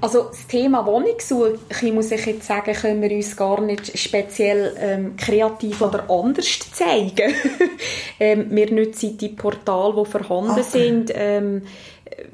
Also 0.00 0.24
das 0.24 0.46
Thema 0.46 0.86
Wohnungssuche, 0.86 1.58
muss 1.92 2.10
ich 2.10 2.24
jetzt 2.24 2.46
sagen, 2.46 2.72
können 2.72 3.02
wir 3.02 3.10
uns 3.10 3.36
gar 3.36 3.60
nicht 3.60 3.98
speziell 3.98 4.74
ähm, 4.78 5.16
kreativ 5.16 5.82
oder 5.82 6.08
anders 6.08 6.58
zeigen. 6.72 7.34
ähm, 8.20 8.46
wir 8.50 8.72
nutzen 8.72 9.18
die 9.18 9.28
Portale, 9.28 9.94
die 10.02 10.10
vorhanden 10.10 10.52
Okay. 10.52 10.62
sind. 10.62 11.12
Ähm, 11.14 11.62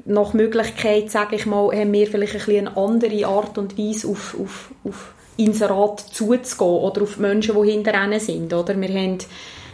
nach 0.05 0.33
Möglichkeit, 0.33 1.11
sage 1.11 1.35
ich 1.35 1.45
mal, 1.45 1.75
haben 1.75 1.93
wir 1.93 2.07
vielleicht 2.07 2.33
ein 2.33 2.39
bisschen 2.39 2.67
eine 2.67 2.77
andere 2.77 3.25
Art 3.27 3.57
und 3.57 3.77
Weise 3.77 4.07
auf, 4.07 4.35
auf, 4.39 4.71
auf 4.83 5.13
Inserat 5.37 5.99
zuzugehen 5.99 6.81
oder 6.81 7.03
auf 7.03 7.15
die 7.15 7.21
Menschen, 7.21 7.61
die 7.61 7.71
hinter 7.71 8.03
ihnen 8.03 8.19
sind. 8.19 8.53
Oder? 8.53 8.79
Wir 8.79 8.89
haben 8.89 9.17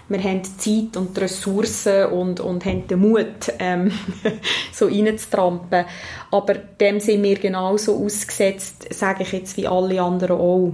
wir 0.10 0.22
haben 0.24 0.42
die 0.44 0.58
Zeit 0.58 0.98
und 0.98 1.16
die 1.16 1.22
Ressourcen 1.22 2.08
und, 2.08 2.40
und 2.40 2.66
haben 2.66 2.88
den 2.88 3.00
Mut, 3.00 3.52
ähm, 3.60 3.92
so 4.72 4.86
reinzutrampen. 4.86 5.86
Aber 6.32 6.54
dem 6.56 7.00
sind 7.00 7.24
wir 7.24 7.38
genauso 7.40 8.04
ausgesetzt, 8.04 8.88
sage 8.94 9.24
ich 9.24 9.32
jetzt, 9.32 9.58
wie 9.58 9.68
alle 9.68 10.02
anderen 10.02 10.38
auch. 10.38 10.74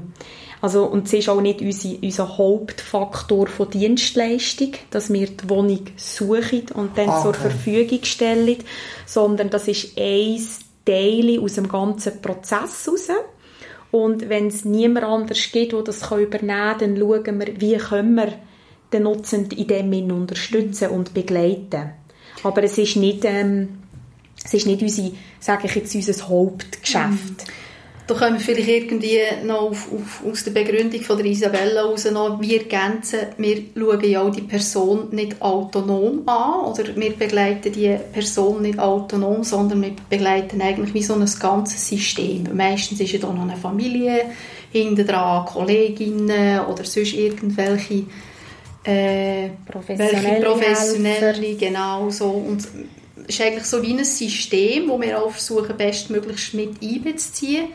Also, 0.61 0.85
und 0.85 1.07
es 1.07 1.13
ist 1.13 1.29
auch 1.29 1.39
nicht 1.39 1.61
unser, 1.61 1.89
unser 2.01 2.37
Hauptfaktor 2.37 3.47
von 3.47 3.69
Dienstleistung, 3.69 4.73
dass 4.91 5.11
wir 5.11 5.27
die 5.27 5.49
Wohnung 5.49 5.85
suchen 5.95 6.65
und 6.73 6.97
dann 6.97 7.09
Ah, 7.09 7.21
zur 7.21 7.29
okay. 7.29 7.49
Verfügung 7.49 8.03
stellen, 8.03 8.57
sondern 9.05 9.49
das 9.49 9.69
ist 9.69 9.97
ein 9.97 10.37
Teil 10.85 11.39
aus 11.39 11.53
dem 11.53 11.69
ganzen 11.69 12.21
Prozess 12.21 12.85
heraus. 12.85 13.07
Und 13.91 14.27
wenn 14.27 14.47
es 14.47 14.65
niemand 14.65 15.05
anders 15.05 15.49
gibt, 15.51 15.71
der 15.71 15.81
das 15.81 16.11
übernehmen 16.11 16.77
kann, 16.77 16.79
dann 16.79 16.97
schauen 16.97 17.39
wir, 17.39 17.61
wie 17.61 17.77
können 17.77 18.15
wir 18.15 18.33
den 18.91 19.03
Nutzenden 19.03 19.57
in 19.57 19.67
dem 19.67 19.91
Sinn 19.91 20.11
unterstützen 20.11 20.89
und 20.89 21.13
begleiten. 21.13 21.91
Aber 22.43 22.63
es 22.63 22.77
ist 22.77 22.95
nicht, 22.95 23.25
ähm, 23.25 23.79
es 24.43 24.53
ist 24.53 24.67
nicht 24.67 24.81
unsere, 24.81 25.11
sage 25.39 25.67
ich 25.67 25.75
jetzt, 25.75 25.95
unser 25.95 26.29
Hauptgeschäft. 26.29 27.45
Da 28.09 28.15
können 28.15 28.39
wir 28.39 28.43
vielleicht 28.43 28.67
irgendwie 28.67 29.19
noch 29.45 29.69
auf, 29.69 29.87
auf, 29.93 30.23
aus 30.25 30.43
der 30.43 30.49
Begründung 30.49 30.99
von 31.01 31.17
der 31.17 31.27
Isabella 31.27 31.83
heraus 31.83 32.09
noch 32.09 32.41
wie 32.41 32.57
ergänzen, 32.57 33.19
wir 33.37 33.61
schauen 33.77 34.03
ja 34.03 34.27
die 34.31 34.41
Person 34.41 35.09
nicht 35.11 35.39
autonom 35.39 36.27
an 36.27 36.65
oder 36.65 36.95
wir 36.95 37.11
begleiten 37.11 37.71
die 37.71 37.95
Person 38.11 38.63
nicht 38.63 38.79
autonom, 38.79 39.43
sondern 39.43 39.83
wir 39.83 39.91
begleiten 40.09 40.59
eigentlich 40.59 40.95
wie 40.95 41.03
so 41.03 41.13
ein 41.13 41.29
ganzes 41.39 41.87
System. 41.87 42.45
Meistens 42.55 42.99
ist 42.99 43.11
ja 43.11 43.19
da 43.19 43.31
noch 43.31 43.43
eine 43.43 43.55
Familie 43.55 44.21
hinten 44.71 45.05
dran, 45.05 45.45
Kolleginnen 45.45 46.61
oder 46.61 46.83
sonst 46.85 47.13
irgendwelche 47.13 48.05
äh, 48.89 49.49
Professionelle 49.71 50.17
Helfer. 50.17 50.49
professionelle, 50.51 51.55
genau 51.55 52.09
so. 52.09 52.25
Und 52.29 52.61
es 52.61 52.69
ist 53.27 53.41
eigentlich 53.41 53.65
so 53.65 53.81
wie 53.83 53.93
ein 53.97 54.03
System, 54.03 54.89
wo 54.89 54.99
wir 54.99 55.21
auch 55.21 55.31
versuchen, 55.31 55.75
bestmöglichst 55.77 56.53
mit 56.53 56.81
einbeziehen. 56.81 57.67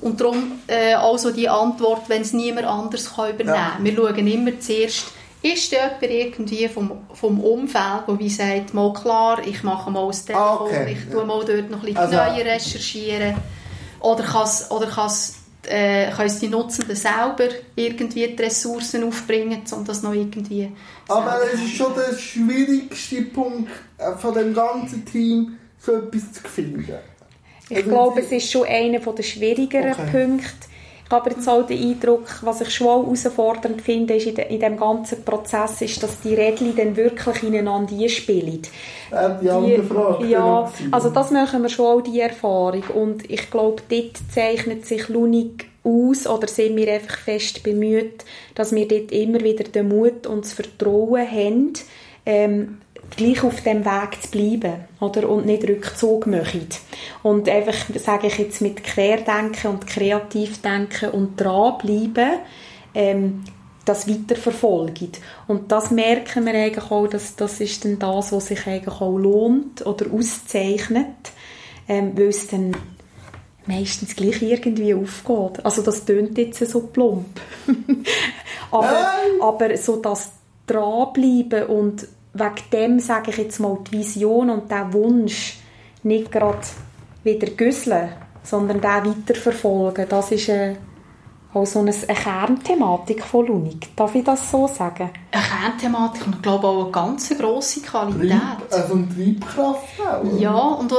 Und 0.00 0.20
darum 0.20 0.52
äh, 0.66 0.94
auch 0.94 1.18
so 1.18 1.30
die 1.30 1.48
Antwort, 1.48 2.08
wenn 2.08 2.22
es 2.22 2.32
niemand 2.32 2.66
anders 2.66 3.14
kann 3.14 3.30
übernehmen 3.34 3.54
Ja. 3.54 3.72
kann. 3.76 3.84
Wir 3.84 3.94
schauen 3.94 4.26
immer 4.26 4.58
zuerst, 4.58 5.04
ist 5.42 5.72
jemand 5.72 6.02
irgendwie 6.02 6.68
vom, 6.68 6.92
vom 7.14 7.40
Umfeld, 7.40 8.04
der 8.08 8.18
wie 8.18 8.28
sagt, 8.30 8.74
mal 8.74 8.92
klar, 8.92 9.40
ich 9.46 9.62
mache 9.62 9.90
mal 9.90 10.06
das 10.06 10.24
Telefon, 10.24 10.46
Ah, 10.46 10.60
okay. 10.64 10.96
ich 10.98 11.10
tue 11.12 11.24
mal 11.24 11.44
dort 11.44 11.70
noch 11.70 11.78
ein 11.80 11.84
bisschen 11.84 11.96
Also- 11.98 12.16
Neue 12.16 12.44
recherchieren. 12.44 13.34
Oder 14.00 14.24
oder 14.70 14.86
kann's, 14.86 15.39
äh, 15.68 16.10
können 16.10 16.28
es 16.28 16.38
die 16.38 16.48
Nutzenden 16.48 16.96
selber 16.96 17.48
irgendwie 17.76 18.26
die 18.28 18.42
Ressourcen 18.42 19.04
aufbringen, 19.04 19.62
um 19.72 19.84
das 19.84 20.02
noch 20.02 20.12
irgendwie 20.14 20.70
Aber 21.08 21.40
es 21.52 21.60
ist 21.60 21.76
schon 21.76 21.92
der 21.94 22.16
schwierigste 22.16 23.22
Punkt 23.22 23.70
äh, 23.98 24.12
von 24.16 24.34
dem 24.34 24.54
ganzen 24.54 25.04
Team, 25.04 25.56
so 25.78 25.92
etwas 25.96 26.32
zu 26.32 26.42
finden. 26.48 26.86
Ich 27.68 27.76
Also 27.76 27.88
glaube, 27.90 28.20
Sie- 28.22 28.26
es 28.36 28.44
ist 28.44 28.50
schon 28.52 28.66
einer 28.66 28.98
der 28.98 29.22
schwierigeren 29.22 29.92
Okay. 29.92 30.10
Punkte. 30.26 30.69
Ich 31.10 31.16
habe 31.16 31.30
jetzt 31.30 31.48
auch 31.48 31.66
den 31.66 31.90
Eindruck, 31.90 32.38
was 32.42 32.60
ich 32.60 32.70
schon 32.70 32.86
auch 32.86 33.02
herausfordernd 33.02 33.82
finde, 33.82 34.14
ist 34.14 34.28
in, 34.28 34.36
de, 34.36 34.48
in 34.48 34.60
dem 34.60 34.76
ganzen 34.76 35.24
Prozess, 35.24 35.82
ist, 35.82 36.00
dass 36.00 36.20
die 36.20 36.36
Rädchen 36.36 36.76
dann 36.76 36.96
wirklich 36.96 37.42
ineinander 37.42 37.92
einspielen. 38.00 38.62
Äh, 39.10 39.30
die 39.42 39.50
andere 39.50 39.82
Frage. 39.82 40.26
ja, 40.26 40.62
gewesen. 40.62 40.92
also 40.92 41.10
das 41.10 41.32
machen 41.32 41.62
wir 41.62 41.68
schon 41.68 41.86
auch, 41.86 42.00
die 42.00 42.20
Erfahrung. 42.20 42.84
Und 42.94 43.28
ich 43.28 43.50
glaube, 43.50 43.82
dort 43.88 44.20
zeichnet 44.32 44.86
sich 44.86 45.08
Lunig 45.08 45.66
aus, 45.82 46.28
oder 46.28 46.46
sind 46.46 46.76
wir 46.76 46.92
einfach 46.92 47.18
fest 47.18 47.64
bemüht, 47.64 48.24
dass 48.54 48.72
wir 48.72 48.86
dort 48.86 49.10
immer 49.10 49.40
wieder 49.40 49.64
den 49.64 49.88
Mut 49.88 50.28
und 50.28 50.44
das 50.44 50.52
Vertrauen 50.52 51.28
haben, 51.28 51.72
ähm, 52.24 52.78
gleich 53.10 53.42
auf 53.42 53.62
dem 53.62 53.84
Weg 53.84 54.22
zu 54.22 54.30
bleiben 54.30 54.84
oder? 55.00 55.28
und 55.28 55.46
nicht 55.46 55.68
Rückzug 55.68 56.26
machen. 56.26 56.68
Und 57.22 57.48
einfach, 57.48 57.74
sage 57.98 58.28
ich 58.28 58.38
jetzt, 58.38 58.60
mit 58.60 58.82
Querdenken 58.84 59.70
und 59.70 59.86
Kreativdenken 59.86 61.10
und 61.10 61.40
dranbleiben, 61.40 62.38
ähm, 62.94 63.44
das 63.84 64.08
weiterverfolgen. 64.08 65.12
Und 65.48 65.72
das 65.72 65.90
merken 65.90 66.46
wir 66.46 66.54
eigentlich 66.54 66.90
auch, 66.90 67.06
dass 67.06 67.36
das 67.36 67.60
ist 67.60 67.84
dann 67.84 67.98
das, 67.98 68.32
was 68.32 68.46
sich 68.46 68.66
eigentlich 68.66 69.00
auch 69.00 69.18
lohnt 69.18 69.84
oder 69.84 70.06
auszeichnet, 70.12 71.32
ähm, 71.88 72.12
weil 72.16 72.28
es 72.28 72.46
dann 72.48 72.76
meistens 73.66 74.14
gleich 74.14 74.42
irgendwie 74.42 74.94
aufgeht. 74.94 75.64
Also 75.64 75.82
das 75.82 76.04
tönt 76.04 76.36
jetzt 76.38 76.64
so 76.66 76.82
plump. 76.82 77.40
aber, 78.70 79.12
aber 79.40 79.76
so 79.76 79.96
das 79.96 80.32
dranbleiben 80.66 81.66
und 81.66 82.06
wegen 82.32 82.70
dem, 82.72 83.00
sage 83.00 83.30
ich 83.30 83.38
jetzt 83.38 83.60
mal, 83.60 83.78
die 83.90 83.98
Vision 83.98 84.50
und 84.50 84.70
der 84.70 84.92
Wunsch 84.92 85.58
nicht 86.02 86.30
gerade 86.30 86.58
wieder 87.24 87.48
güsseln, 87.48 88.10
sondern 88.42 88.80
den 88.80 89.16
weiterverfolgen, 89.16 90.08
das 90.08 90.32
ist 90.32 90.48
äh, 90.48 90.76
auch 91.52 91.66
so 91.66 91.80
eine, 91.80 91.92
eine 91.92 92.16
Kernthematik 92.16 93.24
von 93.24 93.46
Lunig. 93.46 93.94
Darf 93.96 94.14
ich 94.14 94.24
das 94.24 94.50
so 94.50 94.66
sagen? 94.66 95.10
eine 95.32 95.42
Kernthematik 95.42 96.26
und 96.26 96.36
ich 96.36 96.42
glaube 96.42 96.66
auch 96.66 96.84
eine 96.84 96.92
ganz 96.92 97.28
grosse 97.36 97.80
Qualität. 97.80 98.30
Trieb, 98.30 98.72
also 98.72 98.94
eine 98.94 99.08
Triebkraft 99.08 100.00
auch. 100.00 100.22
oder? 100.22 100.38
Ja, 100.38 100.58
und 100.58 100.92
äh, 100.92 100.96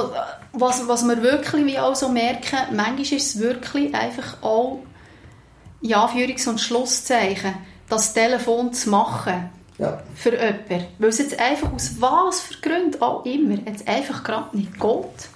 was, 0.54 0.88
was 0.88 1.04
wir 1.04 1.24
wirklich 1.24 1.66
wie 1.66 1.80
auch 1.80 1.96
so 1.96 2.10
merken, 2.10 2.58
manchmal 2.76 3.02
ist 3.02 3.12
es 3.14 3.40
wirklich 3.40 3.96
einfach 3.96 4.44
auch 4.44 4.80
in 5.82 5.94
Anführungs- 5.94 6.48
und 6.48 6.60
Schlusszeichen, 6.60 7.56
das 7.90 8.14
Telefon 8.14 8.74
zu 8.74 8.90
machen 8.90 9.50
ja. 9.82 10.02
für 10.16 10.32
jemanden, 10.32 10.86
weil 11.00 11.10
es 11.10 11.18
jetzt 11.18 11.40
einfach 11.40 11.74
aus 11.74 11.96
was 12.00 12.42
für 12.42 12.62
Gründen 12.62 13.02
auch 13.02 13.26
immer 13.26 13.58
jetzt 13.66 13.88
einfach 13.88 14.24
gerade 14.24 14.56
nicht 14.56 14.80
geht. 14.80 15.30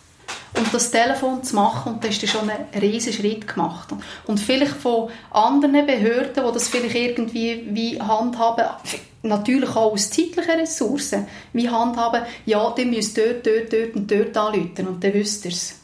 und 0.57 0.73
das 0.73 0.91
Telefon 0.91 1.43
zu 1.43 1.55
machen 1.55 1.93
und 1.93 2.03
da 2.03 2.07
ist 2.07 2.25
schon 2.29 2.49
ein 2.49 2.79
riesen 2.79 3.11
Schritt 3.11 3.47
gemacht. 3.47 3.89
Und 4.25 4.39
vielleicht 4.39 4.75
von 4.75 5.09
anderen 5.31 5.85
Behörden, 5.85 6.45
die 6.45 6.53
das 6.53 6.69
vielleicht 6.69 6.95
irgendwie 6.95 7.67
wie 7.71 7.99
handhaben, 7.99 8.65
natürlich 9.23 9.71
auch 9.71 9.91
aus 9.91 10.11
zeitlichen 10.11 10.59
Ressourcen, 10.59 11.27
wie 11.51 11.69
handhaben, 11.69 12.21
ja, 12.45 12.73
die 12.77 12.85
müsst 12.85 13.17
dort, 13.17 13.45
dort, 13.45 13.73
dort 13.73 13.95
und 13.95 14.09
dort 14.09 14.37
anrufen 14.37 14.87
und 14.87 15.03
dann 15.03 15.13
wisst 15.13 15.43
ihr 15.45 15.51
es. 15.51 15.79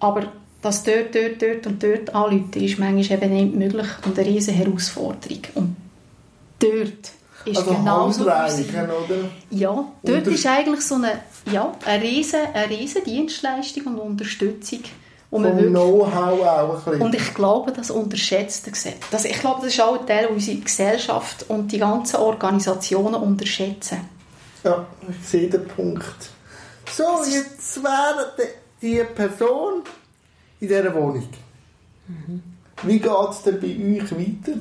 Aber 0.00 0.32
das 0.62 0.82
dort, 0.82 1.14
dort, 1.14 1.40
dort 1.40 1.66
und 1.66 1.82
dort 1.82 2.14
anrufen 2.14 2.62
ist 2.62 2.78
manchmal 2.78 3.18
eben 3.18 3.34
nicht 3.34 3.54
möglich 3.54 3.88
und 4.04 4.18
eine 4.18 4.26
riesige 4.26 4.56
Herausforderung. 4.56 5.42
Und 5.54 5.76
dort 6.58 7.19
ist 7.44 7.58
also 7.58 7.74
genauso 7.74 8.30
Handreichen, 8.30 8.84
oder? 8.84 9.16
Ja, 9.50 9.84
dort 10.02 10.26
ist 10.26 10.46
eigentlich 10.46 10.82
so 10.82 10.96
eine, 10.96 11.20
ja, 11.50 11.72
eine, 11.84 12.02
riesen, 12.02 12.40
eine 12.52 12.70
riesen 12.70 13.04
Dienstleistung 13.04 13.86
und 13.86 13.98
Unterstützung. 13.98 14.80
Vom 15.30 15.44
Know-how 15.44 16.42
auch 16.42 16.70
ein 16.70 16.84
bisschen. 16.84 17.02
Und 17.02 17.14
ich 17.14 17.34
glaube, 17.34 17.72
das 17.72 17.90
unterschätzt 17.90 18.68
das, 19.10 19.24
Ich 19.24 19.38
glaube, 19.38 19.60
das 19.62 19.72
ist 19.72 19.80
auch 19.80 20.00
ein 20.00 20.06
Teil, 20.06 20.26
unsere 20.26 20.58
Gesellschaft 20.58 21.46
und 21.48 21.70
die 21.70 21.78
ganzen 21.78 22.16
Organisationen 22.16 23.14
unterschätzen. 23.14 23.98
Ja, 24.64 24.86
ich 25.08 25.28
sehe 25.28 25.48
den 25.48 25.66
Punkt. 25.68 26.30
So, 26.92 27.04
jetzt 27.24 27.82
wäre 27.82 28.32
die 28.82 29.04
Person 29.14 29.82
in 30.58 30.68
dieser 30.68 30.92
Wohnung. 30.94 31.28
Mhm. 32.08 32.42
Wie 32.82 32.98
geht 32.98 33.30
es 33.30 33.42
denn 33.42 33.60
bei 33.60 33.68
euch 33.68 34.10
weiter? 34.12 34.58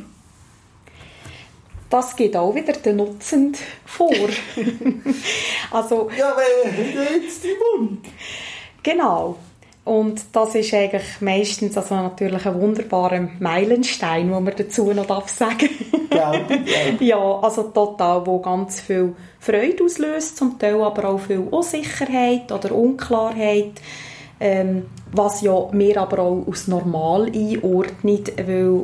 Das 1.89 2.15
geht 2.15 2.36
auch 2.38 2.53
wieder 2.53 2.74
der 2.74 2.93
Nutzend 2.93 3.58
vor. 3.86 4.12
also, 5.72 6.10
ja, 6.17 6.36
wer 6.36 7.19
jetzt 7.19 7.43
die 7.43 7.48
Wohnung? 7.48 7.98
Genau. 8.84 9.38
Und 9.86 10.22
das 10.34 10.53
ist 10.53 10.72
eigentlich 10.74 11.19
meistens 11.19 11.75
also 11.75 11.96
natürlich 11.96 12.46
ein 12.46 12.62
wunderbarer 12.62 13.27
Meilenstein, 13.39 14.29
wo 14.31 14.39
man 14.39 14.53
dazu 14.55 14.93
noch 14.93 15.08
darf 15.08 15.29
sagen. 15.29 15.67
ja, 16.13 16.34
ja, 17.00 17.39
also 17.39 17.63
total, 17.63 18.24
wo 18.27 18.38
ganz 18.39 18.81
viel 18.81 19.15
Freude 19.39 19.84
auslöst, 19.84 20.38
zum 20.38 20.60
Teil 20.60 20.79
aber 20.79 21.10
auch 21.10 21.19
viel 21.19 21.39
Unsicherheit 21.39 22.51
oder 22.51 22.75
Unklarheit, 22.75 23.81
ähm, 24.39 24.86
was 25.12 25.41
ja 25.41 25.69
mir 25.72 26.00
aber 26.00 26.19
auch 26.19 26.46
als 26.48 26.67
normal 26.67 27.31
einordnet, 27.34 28.34
weil 28.38 28.84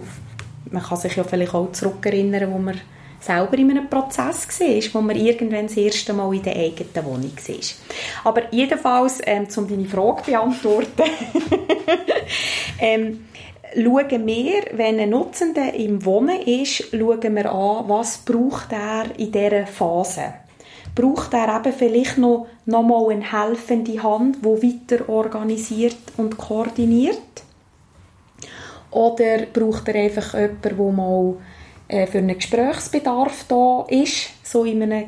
man 0.72 0.82
kann 0.82 0.98
sich 0.98 1.16
ja 1.16 1.24
vielleicht 1.24 1.54
auch 1.54 1.72
zurückerinnern, 1.72 2.52
wo 2.52 2.58
man 2.58 2.82
selber 3.26 3.58
in 3.58 3.72
einem 3.72 3.90
Prozess 3.90 4.48
war, 4.60 4.94
wo 4.94 5.02
man 5.02 5.16
irgendwann 5.16 5.68
das 5.68 5.78
erste 5.78 6.14
Mal 6.14 6.34
in 6.36 6.44
der 6.44 6.56
eigenen 6.56 7.06
Wohnung 7.06 7.32
war. 7.36 8.32
Aber 8.32 8.54
jedenfalls, 8.54 9.20
ähm, 9.26 9.48
um 9.56 9.68
deine 9.68 9.86
Frage 9.86 10.24
zu 10.24 10.32
beantworten, 10.32 11.04
ähm, 12.80 13.26
schauen 13.74 14.28
wir, 14.28 14.64
wenn 14.74 15.00
ein 15.00 15.10
Nutzender 15.10 15.74
im 15.74 16.06
Wohnen 16.06 16.40
ist, 16.42 16.92
schauen 16.92 17.36
wir 17.36 17.52
an, 17.52 17.90
was 17.90 18.20
braucht 18.20 18.72
er 18.72 19.06
in 19.18 19.32
dieser 19.32 19.66
Phase. 19.66 20.36
Braucht 20.94 21.34
er 21.34 21.58
eben 21.58 21.74
vielleicht 21.74 22.18
noch, 22.18 22.48
noch 22.66 22.84
mal 22.84 23.10
eine 23.10 23.30
helfende 23.30 24.02
Hand, 24.02 24.38
die 24.42 24.64
weiter 24.64 25.10
organisiert 25.10 25.98
und 26.16 26.38
koordiniert? 26.38 27.20
Oder 28.92 29.46
braucht 29.52 29.90
er 29.90 29.96
einfach 29.96 30.34
jemanden, 30.34 30.62
der 30.62 30.74
mal 30.74 31.36
äh, 31.88 32.08
für 32.08 32.20
einen 32.20 32.36
Gesprächsbedarf 32.36 33.46
da 33.48 33.86
ist, 33.90 34.30
so 34.44 34.64
in 34.64 34.84
einem 34.84 35.06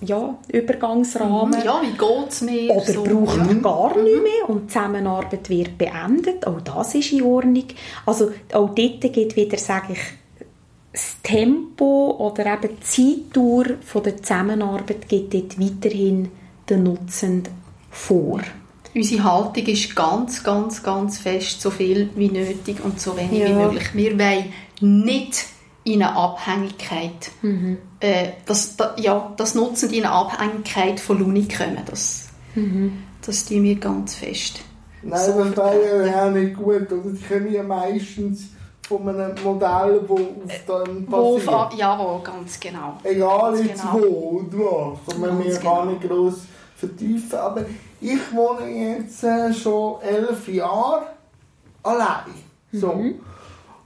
ja, 0.00 0.38
Übergangsrahmen. 0.52 1.60
Ja, 1.64 1.80
wie 1.82 1.96
geht 1.96 2.28
es 2.28 2.40
mir? 2.42 2.70
Oder 2.70 2.92
so. 2.92 3.02
braucht 3.02 3.38
man 3.38 3.62
gar 3.62 3.96
mhm. 3.96 4.04
nicht 4.04 4.22
mehr 4.22 4.48
und 4.48 4.62
die 4.62 4.66
Zusammenarbeit 4.68 5.48
wird 5.48 5.78
beendet. 5.78 6.46
Auch 6.46 6.60
das 6.60 6.94
ist 6.94 7.12
in 7.12 7.22
Ordnung. 7.22 7.64
Also 8.06 8.30
auch 8.52 8.74
dort 8.74 9.00
geht 9.00 9.36
wieder, 9.36 9.58
sage 9.58 9.94
ich, 9.94 10.00
das 10.92 11.16
Tempo 11.22 12.16
oder 12.18 12.46
eben 12.46 12.76
die 12.76 12.80
Zeitdauer 12.80 13.64
von 13.84 14.02
der 14.02 14.16
Zusammenarbeit 14.16 15.08
geht 15.08 15.34
dort 15.34 15.60
weiterhin 15.60 16.30
den 16.68 16.82
Nutzenden 16.84 17.52
vor. 17.90 18.40
Unsere 18.94 19.22
Haltung 19.22 19.66
ist 19.66 19.94
ganz, 19.94 20.42
ganz, 20.42 20.82
ganz 20.82 21.18
fest, 21.18 21.60
so 21.60 21.70
viel 21.70 22.10
wie 22.16 22.30
nötig 22.30 22.82
und 22.82 22.98
so 23.00 23.16
wenig 23.16 23.40
ja. 23.40 23.48
wie 23.48 23.52
möglich. 23.52 23.94
Wir 23.94 24.18
wollen 24.18 24.52
nicht 24.80 25.44
in 25.92 26.02
eine 26.02 26.14
Abhängigkeit, 26.14 27.30
mhm. 27.42 27.78
äh, 28.00 28.30
das, 28.46 28.76
da, 28.76 28.94
ja, 28.98 29.32
das 29.36 29.54
Nutzen 29.54 29.90
in 29.90 30.04
eine 30.04 30.12
Abhängigkeit 30.12 31.00
von 31.00 31.18
Luni 31.18 31.48
kommen. 31.48 31.78
Das, 31.86 32.28
mhm. 32.54 33.04
das 33.24 33.46
tun 33.46 33.62
wir 33.62 33.76
ganz 33.76 34.14
fest. 34.14 34.60
Nein, 35.02 35.20
so 35.24 35.44
das 35.44 35.74
wäre 35.74 36.06
ja 36.06 36.30
nicht 36.30 36.56
gut. 36.56 36.92
Oder? 36.92 37.12
Die 37.12 37.22
kommen 37.22 37.52
ja 37.52 37.62
meistens 37.62 38.48
von 38.86 39.08
einem 39.08 39.34
Modell, 39.42 40.00
das 40.06 40.18
auf 40.18 40.84
dann 40.84 41.06
passiert. 41.06 41.46
Wo, 41.46 41.76
ja, 41.76 41.98
wo, 41.98 42.18
ganz 42.18 42.58
genau. 42.58 42.98
Egal 43.04 43.52
ganz 43.52 43.66
jetzt 43.66 43.82
genau. 43.82 43.94
wo 43.94 44.38
und 44.38 44.52
was. 44.58 45.14
Und 45.14 45.38
wir 45.44 45.44
genau. 45.44 45.74
gar 45.74 45.86
nicht 45.86 46.02
gross 46.02 46.40
vertiefen. 46.76 47.38
Aber 47.38 47.64
ich 48.00 48.32
wohne 48.32 48.68
jetzt 48.68 49.22
äh, 49.24 49.52
schon 49.52 50.00
elf 50.02 50.48
Jahre 50.48 51.02
allein. 51.82 52.34
So. 52.72 52.92
Mhm. 52.92 53.20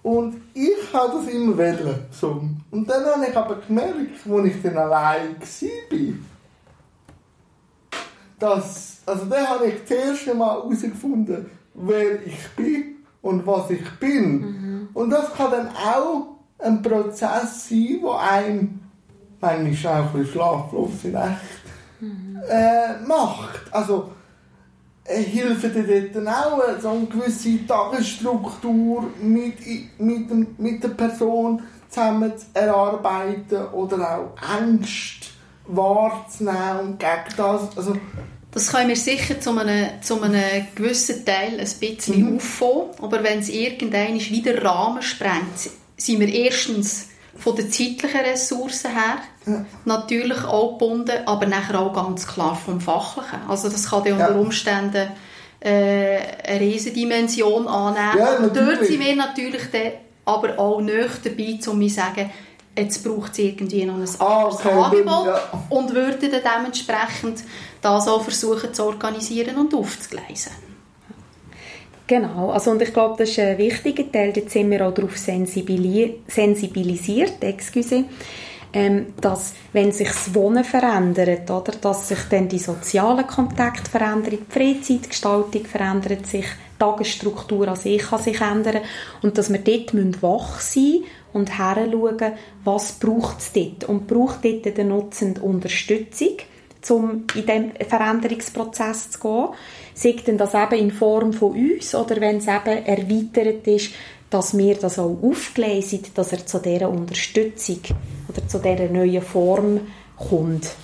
Und 0.02 0.40
ich 0.52 0.92
habe 0.92 1.18
das 1.18 1.32
immer 1.32 1.56
wählen. 1.56 2.06
So. 2.10 2.42
Und 2.70 2.90
dann 2.90 3.04
habe 3.04 3.26
ich 3.28 3.36
aber 3.36 3.56
gemerkt, 3.56 4.26
als 4.28 4.46
ich 4.46 4.62
dann 4.62 4.76
allein 4.76 5.36
war, 5.40 6.14
dass, 8.38 8.98
also 9.06 9.24
dann 9.26 9.48
habe 9.48 9.66
ich 9.68 9.82
das 9.82 9.90
erste 9.90 10.34
Mal 10.34 10.56
herausgefunden, 10.56 11.46
wer 11.74 12.26
ich 12.26 12.48
bin 12.56 12.96
und 13.22 13.46
was 13.46 13.70
ich 13.70 13.88
bin. 14.00 14.40
Mhm. 14.40 14.88
Und 14.92 15.10
das 15.10 15.32
kann 15.34 15.52
dann 15.52 15.68
auch 15.68 16.38
ein 16.58 16.82
Prozess 16.82 17.68
sein, 17.68 18.00
der 18.02 18.20
einem 18.20 18.80
manchmal 19.40 20.02
auch 20.02 20.06
ein 20.06 20.12
bisschen 20.12 20.32
schlaflose 20.32 21.08
Nacht 21.08 21.40
mhm. 22.00 22.40
äh, 22.48 22.98
macht. 23.06 23.60
Also, 23.70 24.10
helfen 25.04 25.72
dir 25.72 26.10
dort 26.12 26.28
auch 26.28 26.80
so 26.80 26.90
eine 26.90 27.06
gewisse 27.06 27.66
Tagesstruktur 27.66 29.04
mit, 29.20 29.54
mit, 29.98 30.58
mit 30.58 30.82
der 30.82 30.88
Person 30.90 31.62
zusammen 31.88 32.32
zu 32.36 32.46
erarbeiten 32.54 33.66
oder 33.72 34.18
auch 34.18 34.60
Ängste 34.60 35.28
wahrzunehmen 35.66 36.80
und 36.80 36.98
gegen 36.98 37.36
das. 37.36 37.76
Also, 37.76 37.96
das 38.50 38.70
können 38.70 38.88
wir 38.88 38.96
sicher 38.96 39.40
zu 39.40 39.56
einem, 39.56 40.02
zu 40.02 40.20
einem 40.20 40.66
gewissen 40.74 41.24
Teil 41.24 41.58
ein 41.58 41.68
bisschen 41.80 42.30
mhm. 42.30 42.36
auffangen, 42.36 42.90
aber 43.00 43.22
wenn 43.22 43.38
es 43.38 43.48
irgendein 43.48 44.18
wieder 44.18 44.62
Rahmen 44.62 45.02
sprengt, 45.02 45.70
sind 45.96 46.20
wir 46.20 46.28
erstens 46.28 47.08
von 47.42 47.56
den 47.56 47.70
zeitlichen 47.70 48.20
Ressourcen 48.20 48.92
her 48.92 49.18
ja. 49.46 49.64
natürlich 49.84 50.44
auch 50.44 50.78
gebunden, 50.78 51.26
aber 51.26 51.46
nachher 51.46 51.80
auch 51.80 51.92
ganz 51.92 52.26
klar 52.26 52.54
vom 52.54 52.80
Fachlichen. 52.80 53.40
Also 53.48 53.68
das 53.68 53.90
kann 53.90 54.04
dann 54.04 54.12
unter 54.12 54.36
Umständen 54.36 55.08
äh, 55.60 56.18
eine 56.46 56.60
riesige 56.60 56.94
Dimension 56.94 57.66
annehmen. 57.66 58.18
Ja, 58.18 58.38
dort 58.38 58.84
sind 58.84 59.00
wir 59.00 59.16
natürlich 59.16 59.70
dann 59.72 59.92
aber 60.24 60.58
auch 60.58 60.80
näher 60.80 61.08
dabei, 61.22 61.58
um 61.66 61.88
zu 61.88 61.88
sagen, 61.88 62.30
jetzt 62.76 63.04
braucht 63.04 63.32
es 63.32 63.38
irgendwie 63.38 63.84
noch 63.84 63.96
ein 63.96 64.08
ah, 64.20 64.44
okay, 64.46 64.70
Angebot 64.70 65.26
ja. 65.26 65.64
und 65.68 65.92
würden 65.94 66.30
dann 66.30 66.58
dementsprechend 66.58 67.42
das 67.80 68.06
auch 68.06 68.22
versuchen 68.22 68.72
zu 68.72 68.84
organisieren 68.84 69.56
und 69.56 69.74
aufzugleisen. 69.74 70.52
Genau, 72.12 72.50
also 72.50 72.72
und 72.72 72.82
ich 72.82 72.92
glaube, 72.92 73.14
das 73.16 73.30
ist 73.30 73.38
ein 73.38 73.56
wichtiger 73.56 74.12
Teil, 74.12 74.34
da 74.34 74.42
sind 74.46 74.70
wir 74.70 74.86
auch 74.86 74.92
darauf 74.92 75.16
sensibilisiert, 75.16 77.42
excuse, 77.42 78.04
ähm, 78.74 79.14
dass 79.18 79.54
wenn 79.72 79.92
sich 79.92 80.08
das 80.08 80.34
Wohnen 80.34 80.62
verändert, 80.62 81.50
oder, 81.50 81.72
dass 81.72 82.08
sich 82.08 82.18
dann 82.28 82.50
die 82.50 82.58
sozialen 82.58 83.26
Kontakte 83.26 83.90
verändern, 83.90 84.32
die 84.32 84.40
Freizeitgestaltung 84.46 85.64
verändert 85.64 86.26
sich, 86.26 86.44
die 86.44 86.78
Tagesstruktur 86.78 87.68
an 87.68 87.76
sich 87.76 88.02
kann 88.02 88.22
sich 88.22 88.42
ändern 88.42 88.82
und 89.22 89.38
dass 89.38 89.50
wir 89.50 89.60
dort 89.60 89.94
wach 90.22 90.60
sein 90.60 90.82
müssen 90.82 91.04
und 91.32 91.58
heranschauen, 91.58 92.34
was 92.62 92.92
braucht 92.92 93.38
es 93.38 93.54
dort? 93.54 93.84
Und 93.84 94.06
braucht 94.06 94.44
dort 94.44 94.76
den 94.76 94.88
Nutzenden 94.88 95.42
Unterstützung, 95.42 96.36
um 96.90 97.24
in 97.34 97.46
diesen 97.46 97.72
Veränderungsprozess 97.88 99.12
zu 99.12 99.18
gehen 99.18 99.48
sei 99.94 100.16
denn 100.26 100.38
das 100.38 100.54
eben 100.54 100.74
in 100.74 100.90
Form 100.90 101.32
von 101.32 101.52
uns 101.52 101.94
oder 101.94 102.20
wenn 102.20 102.38
es 102.38 102.46
eben 102.46 102.84
erweitert 102.86 103.66
ist, 103.66 103.92
dass 104.30 104.56
wir 104.56 104.76
das 104.76 104.98
auch 104.98 105.18
aufgleisen, 105.22 106.02
dass 106.14 106.32
er 106.32 106.46
zu 106.46 106.58
dieser 106.58 106.88
Unterstützung 106.88 107.80
oder 108.28 108.46
zu 108.48 108.58
dieser 108.58 108.88
neuen 108.88 109.22
Form 109.22 109.80
kommt. 110.16 110.74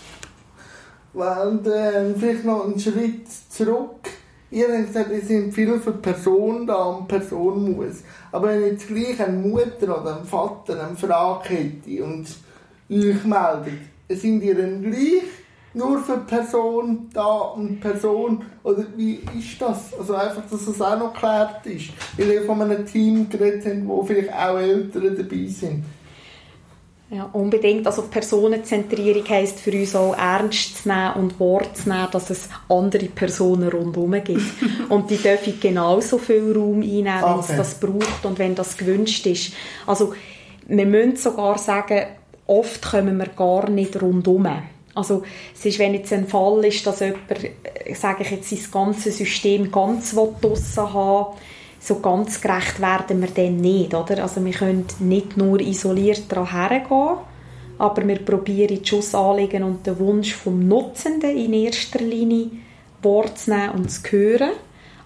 Und 1.14 1.66
äh, 1.66 2.14
vielleicht 2.14 2.44
noch 2.44 2.66
einen 2.66 2.78
Schritt 2.78 3.26
zurück. 3.48 4.08
Ihr 4.50 4.66
habt 4.68 4.86
gesagt, 4.86 5.10
es 5.10 5.28
sind 5.28 5.52
viele 5.52 5.80
für 5.80 5.92
Person 5.92 6.66
da 6.66 6.84
und 6.84 7.08
Person 7.08 7.74
muss. 7.74 8.02
Aber 8.32 8.48
wenn 8.48 8.66
jetzt 8.66 8.86
gleich 8.86 9.20
eine 9.20 9.36
Mutter 9.36 10.00
oder 10.00 10.18
ein 10.18 10.24
Vater 10.24 10.86
eine 10.86 10.96
Frage 10.96 11.48
hätte 11.48 12.04
und 12.04 12.26
euch 12.90 13.24
meldet, 13.24 13.80
sind 14.08 14.42
ihr 14.42 14.54
dann 14.54 14.82
gleich 14.82 15.22
nur 15.78 15.98
für 16.00 16.18
Person 16.18 17.08
da 17.14 17.38
und 17.54 17.80
Person? 17.80 18.44
Oder 18.62 18.84
wie 18.96 19.20
ist 19.38 19.60
das? 19.60 19.94
Also 19.98 20.14
einfach, 20.14 20.42
dass 20.50 20.66
das 20.66 20.82
auch 20.82 20.98
noch 20.98 21.14
geklärt 21.14 21.64
ist. 21.64 21.90
Weil 22.16 22.30
ihr 22.30 22.42
von 22.42 22.60
einem 22.60 22.84
Team 22.84 23.28
geredet 23.30 23.64
habt, 23.64 23.88
wo 23.88 24.02
vielleicht 24.02 24.32
auch 24.32 24.58
Eltern 24.58 25.16
dabei 25.16 25.46
sind. 25.46 25.84
Ja, 27.10 27.30
unbedingt. 27.32 27.86
Also 27.86 28.02
Personenzentrierung 28.02 29.26
heisst 29.26 29.60
für 29.60 29.72
uns 29.72 29.96
auch 29.96 30.14
ernst 30.14 30.82
zu 30.82 30.88
nehmen 30.88 31.14
und 31.14 31.40
Wort 31.40 31.74
zu 31.78 31.88
nehmen, 31.88 32.08
dass 32.12 32.28
es 32.28 32.50
andere 32.68 33.06
Personen 33.06 33.70
rundherum 33.70 34.12
gibt. 34.22 34.42
und 34.90 35.08
die 35.08 35.16
dürfen 35.16 35.58
genauso 35.58 36.18
viel 36.18 36.52
Raum 36.52 36.82
einnehmen, 36.82 37.22
wenn 37.22 37.38
es 37.38 37.56
das 37.56 37.80
braucht 37.80 38.26
und 38.26 38.38
wenn 38.38 38.54
das 38.54 38.76
gewünscht 38.76 39.24
ist. 39.26 39.54
Also 39.86 40.12
wir 40.66 40.84
müssen 40.84 41.16
sogar 41.16 41.56
sagen, 41.56 42.08
oft 42.46 42.90
kommen 42.90 43.16
wir 43.16 43.28
gar 43.28 43.70
nicht 43.70 44.00
rundherum. 44.02 44.46
Also 44.98 45.22
es 45.54 45.64
ist, 45.64 45.78
wenn 45.78 45.94
jetzt 45.94 46.12
ein 46.12 46.26
Fall 46.26 46.64
ist, 46.64 46.86
dass 46.86 47.00
jemand, 47.00 47.22
äh, 47.30 47.94
sage 47.94 48.22
ich 48.22 48.30
jetzt, 48.30 48.50
sein 48.50 48.60
ganzes 48.70 49.18
System 49.18 49.70
ganz 49.70 50.14
draussen 50.14 50.92
haben 50.92 51.36
so 51.80 52.00
ganz 52.00 52.40
gerecht 52.40 52.80
werden 52.80 53.20
wir 53.20 53.28
dann 53.28 53.56
nicht, 53.56 53.94
oder? 53.94 54.22
Also 54.22 54.44
wir 54.44 54.52
können 54.52 54.84
nicht 54.98 55.36
nur 55.36 55.60
isoliert 55.60 56.24
daran 56.28 56.50
hergehen, 56.50 57.18
aber 57.78 58.06
wir 58.06 58.18
probieren 58.18 58.80
die 58.82 58.86
Schussanliegen 58.86 59.62
und 59.62 59.86
den 59.86 59.98
Wunsch 59.98 60.34
vom 60.34 60.66
Nutzenden 60.66 61.36
in 61.36 61.52
erster 61.52 62.00
Linie 62.00 62.50
wahrzunehmen 63.02 63.70
und 63.70 63.90
zu 63.90 64.02
hören. 64.10 64.50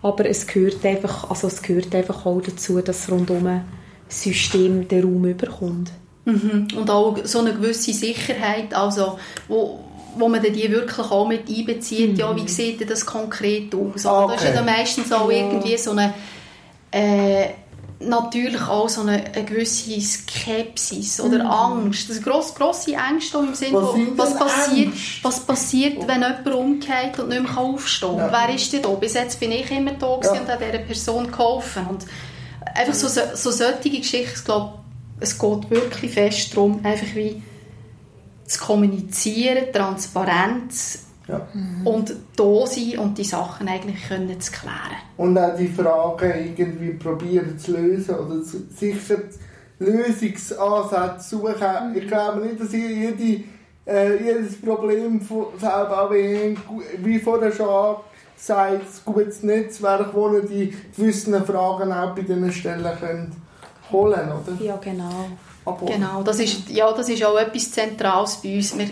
Aber 0.01 0.27
es 0.27 0.47
gehört 0.47 0.85
einfach, 0.85 1.31
also 1.31 1.47
es 1.47 1.63
gehört 1.63 1.95
einfach 1.95 2.27
auch 2.27 2.41
dazu, 2.41 2.81
dass 2.81 3.11
rundum 3.11 3.47
ein 3.47 3.65
System 4.09 4.89
den 4.89 5.05
Raum 5.05 5.25
überkommt. 5.27 5.93
Mhm. 6.25 6.69
Und 6.77 6.91
auch 6.91 7.17
so 7.25 7.41
eine 7.41 7.53
gewisse 7.53 7.93
Sicherheit, 7.93 8.75
also 8.75 9.19
wo, 9.49 9.81
wo 10.17 10.29
man 10.29 10.43
die 10.43 10.71
wirklich 10.71 11.11
auch 11.11 11.27
mit 11.27 11.49
einbezieht. 11.49 12.13
Mhm. 12.13 12.19
Ja, 12.19 12.37
wie 12.37 12.49
sieht 12.49 12.89
das 12.89 13.05
konkret 13.05 13.75
aus? 13.75 14.07
Okay. 14.07 14.27
Da 14.29 14.35
ist 14.35 14.45
ja 14.45 14.53
dann 14.53 14.67
meistens 14.67 15.13
auch 15.13 15.31
irgendwie 15.31 15.77
so 15.77 15.93
eine 15.93 16.15
äh, 16.93 17.49
natürlich 18.07 18.63
auch 18.63 18.89
so 18.89 19.03
eine, 19.03 19.25
eine 19.25 19.45
gewisse 19.45 20.01
Skepsis 20.01 21.21
oder 21.21 21.45
mm. 21.45 21.47
Angst. 21.47 22.11
Das 22.11 22.23
grosse, 22.23 22.55
grosse 22.55 22.95
Ängste 22.95 23.39
im 23.39 23.55
Sinne 23.55 23.81
von, 23.81 24.19
was 24.19 24.37
passiert, 24.37 24.93
was 25.23 25.41
passiert, 25.41 26.07
wenn 26.07 26.23
jemand 26.23 26.47
umkehrt 26.49 27.19
und 27.19 27.29
nicht 27.29 27.43
mehr 27.43 27.59
aufstehen 27.59 28.17
kann. 28.17 28.33
Ja. 28.33 28.47
Wer 28.47 28.55
ist 28.55 28.73
denn 28.73 28.83
da? 28.83 28.89
Bis 28.91 29.15
jetzt 29.15 29.41
bin 29.41 29.53
ich 29.53 29.71
immer 29.71 29.93
da 29.93 30.21
ja. 30.23 30.33
und 30.33 30.49
habe 30.49 30.65
dieser 30.65 30.79
Person 30.79 31.31
geholfen. 31.31 31.87
Und 31.87 32.07
einfach 32.75 32.95
so, 32.95 33.09
so 33.09 33.51
solche 33.51 33.91
Geschichten, 33.91 34.35
ich 34.35 34.45
glaube, 34.45 34.82
es 35.23 35.39
geht 35.39 35.71
wirklich 35.71 36.13
fest 36.13 36.57
darum, 36.57 36.81
einfach 36.83 37.15
wie 37.15 37.43
zu 38.45 38.61
kommunizieren, 38.61 39.73
Transparenz, 39.73 41.05
ja. 41.29 41.47
Und 41.85 42.15
da 42.37 42.67
sein 42.67 42.99
und 42.99 43.17
die 43.17 43.25
Sachen 43.25 43.69
eigentlich 43.69 44.09
können 44.09 44.41
zu 44.41 44.51
klären. 44.51 44.99
Und 45.17 45.39
auch 45.39 45.57
die 45.57 45.69
Fragen 45.69 46.33
irgendwie 46.57 46.95
probieren 46.95 47.57
zu 47.59 47.73
lösen 47.73 48.17
oder 48.17 48.43
zu, 48.43 48.67
sicher 48.75 49.19
Lösungsansätze 49.79 51.29
suchen. 51.29 51.95
Ich 51.95 52.09
glaube 52.09 52.41
nicht, 52.41 52.61
dass 52.61 52.73
jede, 52.73 53.45
äh, 53.87 54.23
jedes 54.23 54.61
Problem 54.61 55.21
selber 55.59 56.11
wie 56.11 57.19
vorher 57.21 57.53
schon 57.53 57.97
gesagt, 58.37 58.73
ein 58.73 58.81
gutes 59.05 59.43
Netzwerk, 59.45 60.13
wo 60.15 60.29
die 60.41 60.75
gewissen 60.97 61.35
Fragen 61.45 61.93
auch 61.93 62.15
bei 62.15 62.23
diesen 62.23 62.53
Stellen 62.53 62.99
können 62.99 63.43
holen 63.93 64.33
oder? 64.33 64.65
Ja, 64.65 64.77
genau. 64.77 65.27
Aber 65.65 65.87
genau, 65.87 66.23
das 66.23 66.41
ist, 66.41 66.69
ja, 66.71 66.91
das 66.93 67.09
ist 67.09 67.25
auch 67.25 67.39
etwas 67.39 67.71
Zentrales 67.71 68.37
bei 68.43 68.57
uns. 68.57 68.77
Wir, 68.77 68.89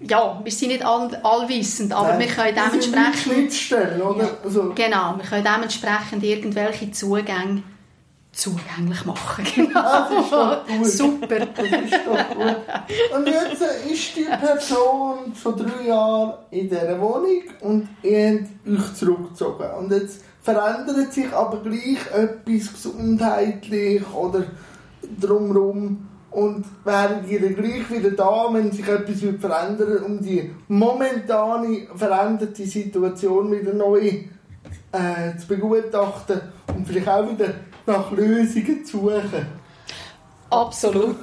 ja, 0.00 0.40
wir 0.42 0.52
sind 0.52 0.68
nicht 0.68 0.84
all, 0.84 1.14
allwissend, 1.22 1.92
aber 1.92 2.10
Nein, 2.10 2.20
wir 2.20 2.26
können 2.28 2.56
dementsprechend... 2.56 4.00
oder? 4.00 4.24
Ja, 4.24 4.30
also. 4.44 4.72
Genau, 4.74 5.16
wir 5.16 5.24
können 5.24 5.44
dementsprechend 5.44 6.22
irgendwelche 6.22 6.92
Zugänge 6.92 7.62
zugänglich 8.32 9.04
machen. 9.04 9.44
Genau. 9.54 9.82
Das 9.82 10.10
ist 10.10 10.32
doch 10.32 10.66
gut. 10.66 10.86
Super. 10.86 11.46
Das 11.46 11.66
ist 11.66 12.00
doch 12.06 12.36
gut. 12.36 12.56
Und 13.16 13.26
jetzt 13.26 13.62
ist 13.90 14.16
die 14.16 14.24
Person 14.24 15.34
schon 15.40 15.56
drei 15.56 15.86
Jahre 15.88 16.38
in 16.50 16.68
dieser 16.68 17.00
Wohnung 17.00 17.42
und 17.60 17.88
ihr 18.02 18.46
habt 18.66 18.80
euch 18.80 18.94
zurückgezogen. 18.94 19.70
Und 19.78 19.92
jetzt 19.92 20.22
verändert 20.42 21.12
sich 21.12 21.32
aber 21.32 21.58
gleich 21.58 21.98
etwas 22.12 22.72
gesundheitlich 22.72 24.02
oder 24.14 24.44
drumherum 25.20 26.08
und 26.30 26.64
wären 26.84 27.26
die 27.28 27.38
dann 27.38 27.56
gleich 27.56 27.90
wieder 27.90 28.10
da, 28.12 28.48
wenn 28.52 28.70
sich 28.70 28.86
etwas 28.86 29.18
verändern 29.40 30.04
um 30.04 30.20
die 30.20 30.50
momentane 30.68 31.88
veränderte 31.94 32.64
Situation 32.64 33.50
wieder 33.50 33.74
neu 33.74 34.24
äh, 34.92 35.36
zu 35.38 35.46
begutachten 35.48 36.40
und 36.74 36.86
vielleicht 36.86 37.08
auch 37.08 37.28
wieder 37.28 37.54
nach 37.86 38.10
Lösungen 38.12 38.84
zu 38.84 38.98
suchen. 38.98 39.59
Absolut. 40.50 41.16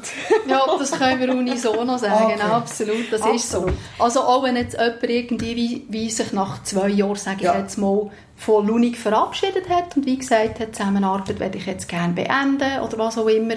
ja, 0.48 0.62
das 0.80 0.92
können 0.92 1.20
wir 1.20 1.30
unisono 1.36 1.98
sagen. 1.98 2.34
Okay. 2.34 2.42
Absolut, 2.42 3.12
das 3.12 3.22
Absolut. 3.22 3.36
ist 3.36 3.52
so. 3.52 3.66
Also 4.00 4.22
auch 4.22 4.44
wenn 4.44 4.56
jetzt 4.56 4.78
jemand 4.78 5.04
irgendwie 5.04 5.86
wie, 5.90 6.10
sich 6.10 6.32
nach 6.32 6.64
zwei 6.64 6.90
Jahren, 6.90 7.16
sage 7.16 7.38
ich 7.40 7.44
ja. 7.44 7.58
jetzt 7.58 7.78
mal, 7.78 8.10
von 8.38 8.68
Lunig 8.68 8.98
verabschiedet 8.98 9.68
hat 9.70 9.98
und 9.98 10.06
wie 10.06 10.18
gesagt 10.18 10.60
hat, 10.60 10.76
Zusammenarbeit 10.76 11.40
werde 11.40 11.58
ich 11.58 11.66
jetzt 11.66 11.90
gerne 11.90 12.14
beenden 12.14 12.82
oder 12.84 12.98
was 13.00 13.18
auch 13.18 13.28
immer, 13.28 13.56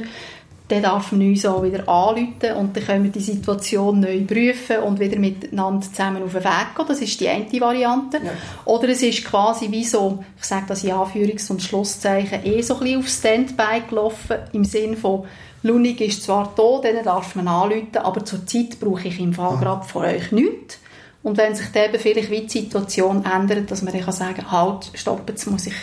dann 0.70 0.82
darf 0.82 1.12
man 1.12 1.22
uns 1.22 1.44
auch 1.44 1.62
wieder 1.62 1.88
anrufen 1.88 2.52
und 2.56 2.76
dann 2.76 2.84
können 2.84 3.04
wir 3.04 3.10
die 3.10 3.20
Situation 3.20 4.00
neu 4.00 4.24
prüfen 4.24 4.78
und 4.78 5.00
wieder 5.00 5.18
miteinander 5.18 5.82
zusammen 5.86 6.22
auf 6.22 6.32
den 6.32 6.44
Weg 6.44 6.76
gehen. 6.76 6.84
Das 6.86 7.00
ist 7.00 7.20
die 7.20 7.28
eine 7.28 7.60
Variante. 7.60 8.18
Ja. 8.18 8.30
Oder 8.64 8.90
es 8.90 9.02
ist 9.02 9.24
quasi 9.24 9.70
wie 9.70 9.84
so, 9.84 10.24
ich 10.38 10.44
sage 10.44 10.66
das 10.68 10.84
in 10.84 10.92
Anführungs- 10.92 11.50
und 11.50 11.60
Schlusszeichen, 11.60 12.44
eh 12.44 12.62
so 12.62 12.74
ein 12.74 12.80
bisschen 12.80 12.98
auf 13.00 13.08
Standby 13.08 13.82
gelaufen, 13.88 14.36
im 14.52 14.64
Sinn 14.64 14.96
von, 14.96 15.24
Lunig 15.62 16.00
ist 16.00 16.22
zwar 16.22 16.52
da, 16.56 16.80
dann 16.82 17.04
darf 17.04 17.34
man 17.34 17.48
anrufen, 17.48 17.96
aber 17.96 18.24
zur 18.24 18.46
Zeit 18.46 18.80
brauche 18.80 19.08
ich 19.08 19.20
im 19.20 19.34
Fall 19.34 19.58
gerade 19.58 19.86
von 19.86 20.04
euch 20.04 20.32
nichts. 20.32 20.78
Und 21.22 21.36
wenn 21.36 21.54
sich 21.54 21.66
dann 21.72 21.90
vielleicht 21.98 22.30
wie 22.30 22.40
die 22.40 22.48
Situation 22.48 23.24
ändert, 23.24 23.70
dass 23.70 23.82
man 23.82 23.92
dann 23.92 24.10
sagen 24.10 24.36
kann, 24.36 24.50
halt, 24.50 24.90
stopp, 24.94 25.28
jetzt 25.28 25.46
muss 25.46 25.66
ich 25.66 25.74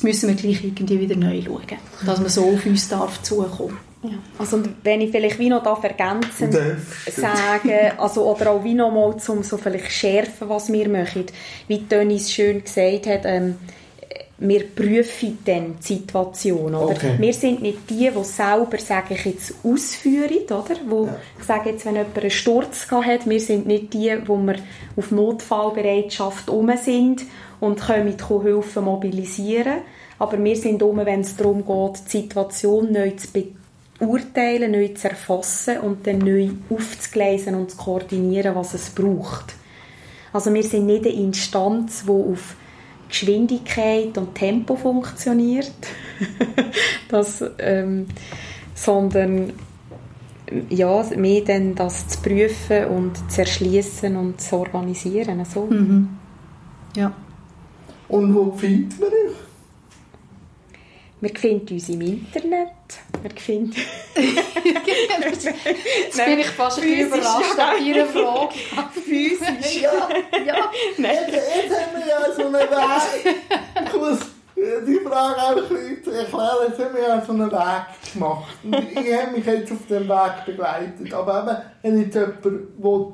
Jetzt 0.00 0.04
müssen 0.04 0.28
wir 0.28 0.36
gleich 0.36 0.64
irgendwie 0.64 1.00
wieder 1.00 1.16
neu 1.16 1.42
schauen, 1.42 1.60
dass 2.06 2.20
man 2.20 2.28
so 2.28 2.44
auf 2.44 2.64
uns 2.64 2.88
darf 2.88 3.22
zukommen. 3.22 3.76
Ja. 4.02 4.12
Also 4.38 4.62
wenn 4.82 5.02
ich 5.02 5.10
vielleicht 5.10 5.38
wie 5.38 5.50
noch 5.50 5.62
da 5.62 5.76
ergänzend 5.82 6.54
sagen, 7.14 7.98
also 7.98 8.24
oder 8.34 8.52
auch 8.52 8.64
wie 8.64 8.72
noch 8.72 8.90
mal 8.90 9.18
zum 9.18 9.42
so 9.42 9.58
vielleicht 9.58 9.90
schärfen, 9.90 10.48
was 10.48 10.72
wir 10.72 10.88
machen, 10.88 11.26
wie 11.68 11.80
Dennis 11.80 12.32
schön 12.32 12.64
gesagt 12.64 13.06
hat, 13.08 13.22
ähm, 13.24 13.56
wir 14.40 14.66
prüfen 14.66 15.38
dann 15.44 15.76
die 15.78 15.94
Situation. 15.94 16.74
Oder? 16.74 16.96
Okay. 16.96 17.14
Wir 17.18 17.34
sind 17.34 17.60
nicht 17.60 17.90
die, 17.90 18.10
die 18.10 18.24
selber, 18.24 18.78
sage 18.78 19.14
ich 19.14 19.24
jetzt, 19.26 19.54
ausführen, 19.62 20.44
oder? 20.46 20.76
Wo, 20.88 21.06
ja. 21.06 21.16
ich 21.38 21.44
sage 21.44 21.70
jetzt, 21.70 21.84
wenn 21.84 21.96
jemand 21.96 22.18
einen 22.18 22.30
Sturz 22.30 22.86
hat, 22.90 23.28
wir 23.28 23.40
sind 23.40 23.66
nicht 23.66 23.92
die, 23.92 24.16
wo 24.26 24.36
wir 24.38 24.56
auf 24.96 25.10
Notfallbereitschaft 25.10 26.48
um 26.48 26.74
sind 26.78 27.22
und 27.60 27.80
können 27.80 28.16
Hilfe 28.42 28.80
mobilisieren. 28.80 29.82
Aber 30.18 30.42
wir 30.42 30.56
sind 30.56 30.82
um, 30.82 30.96
wenn 30.98 31.20
es 31.20 31.36
darum 31.36 31.64
geht, 31.64 32.02
die 32.06 32.18
Situation 32.22 32.92
neu 32.92 33.10
zu 33.12 33.28
beurteilen, 33.98 34.72
neu 34.72 34.88
zu 34.88 35.08
erfassen 35.08 35.78
und 35.80 36.06
dann 36.06 36.18
neu 36.18 36.50
aufzugleisen 36.70 37.54
und 37.54 37.72
zu 37.72 37.76
koordinieren, 37.76 38.54
was 38.54 38.72
es 38.72 38.90
braucht. 38.90 39.54
Also 40.32 40.52
wir 40.54 40.62
sind 40.62 40.86
nicht 40.86 41.04
eine 41.04 41.14
Instanz, 41.14 42.04
die 42.04 42.10
auf 42.10 42.56
Geschwindigkeit 43.10 44.16
und 44.16 44.34
Tempo 44.34 44.76
funktioniert, 44.76 45.72
das, 47.08 47.44
ähm, 47.58 48.06
sondern 48.74 49.52
ja, 50.68 51.04
mehr 51.16 51.42
dann 51.42 51.74
das 51.74 52.08
zu 52.08 52.20
prüfen 52.20 52.86
und 52.86 53.30
zu 53.30 53.40
erschließen 53.40 54.16
und 54.16 54.40
zu 54.40 54.56
organisieren. 54.56 55.44
So. 55.44 55.66
Mhm. 55.66 56.08
Ja. 56.96 57.12
Und 58.08 58.34
wo 58.34 58.50
findet 58.52 58.98
man 58.98 59.08
euch? 59.08 59.49
Wir 61.20 61.34
finden 61.34 61.74
uns 61.74 61.88
im 61.90 62.00
Internet. 62.00 62.70
Wir 63.20 63.30
finden... 63.36 63.76
Jetzt 64.16 66.24
bin 66.24 66.38
ich 66.38 66.46
fast 66.46 66.80
ein 66.80 66.88
überrascht 66.88 67.58
nach 67.58 67.78
Ihrer 67.78 68.06
Frage. 68.06 68.54
Physisch? 69.04 69.82
ja, 69.82 70.08
ja. 70.46 70.70
Jetzt, 70.96 70.96
jetzt 70.96 71.78
haben 71.78 71.98
wir 71.98 72.08
ja 72.08 72.32
so 72.34 72.46
einen 72.46 72.54
Weg. 72.54 72.70
Ich 73.86 73.94
muss 74.00 74.18
die 74.56 75.00
Frage 75.06 75.42
auch 75.42 75.56
ein 75.56 75.68
bisschen 75.68 76.04
zu 76.04 76.10
erklären. 76.10 76.68
Jetzt 76.68 76.78
haben 76.78 76.94
wir 76.94 77.02
ja 77.02 77.22
so 77.22 77.32
einen 77.32 77.52
Weg 77.52 77.82
gemacht. 78.14 78.54
Und 78.62 78.74
ich 78.74 79.14
habe 79.14 79.32
mich 79.36 79.44
jetzt 79.44 79.72
auf 79.72 79.86
dem 79.90 80.08
Weg 80.08 80.46
begleitet. 80.46 81.12
Aber 81.12 81.64
eben, 81.82 81.92
wenn 81.94 82.00
jetzt 82.02 82.14
jemand 82.14 82.44
will, 82.44 82.66
wo 82.78 83.12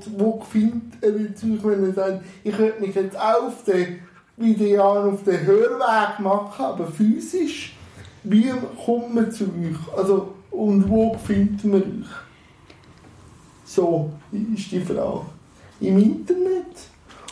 findet, 0.49 1.03
wenn 1.03 1.87
er 1.87 1.93
sagt, 1.93 2.25
ich 2.45 2.57
könnte 2.57 2.81
mich 2.81 2.95
jetzt 2.95 3.19
auch 3.19 3.49
auf 3.49 3.65
den 3.65 4.07
wie 4.37 4.55
die 4.55 4.69
Jahren 4.69 5.15
auf 5.15 5.25
den 5.25 5.45
Hörweg 5.47 6.21
machen, 6.21 6.65
aber 6.65 6.87
physisch, 6.87 7.76
wie 8.29 8.53
kommt 8.85 9.15
man 9.15 9.31
zu 9.31 9.45
euch? 9.45 9.99
Also, 9.99 10.35
und 10.51 10.89
wo 10.89 11.17
findet 11.25 11.65
man 11.65 11.83
euch? 11.83 12.09
So 13.65 14.11
ist 14.33 14.71
die 14.73 14.81
Frage. 14.81 15.23
im 15.81 15.99
Internet? 15.99 16.67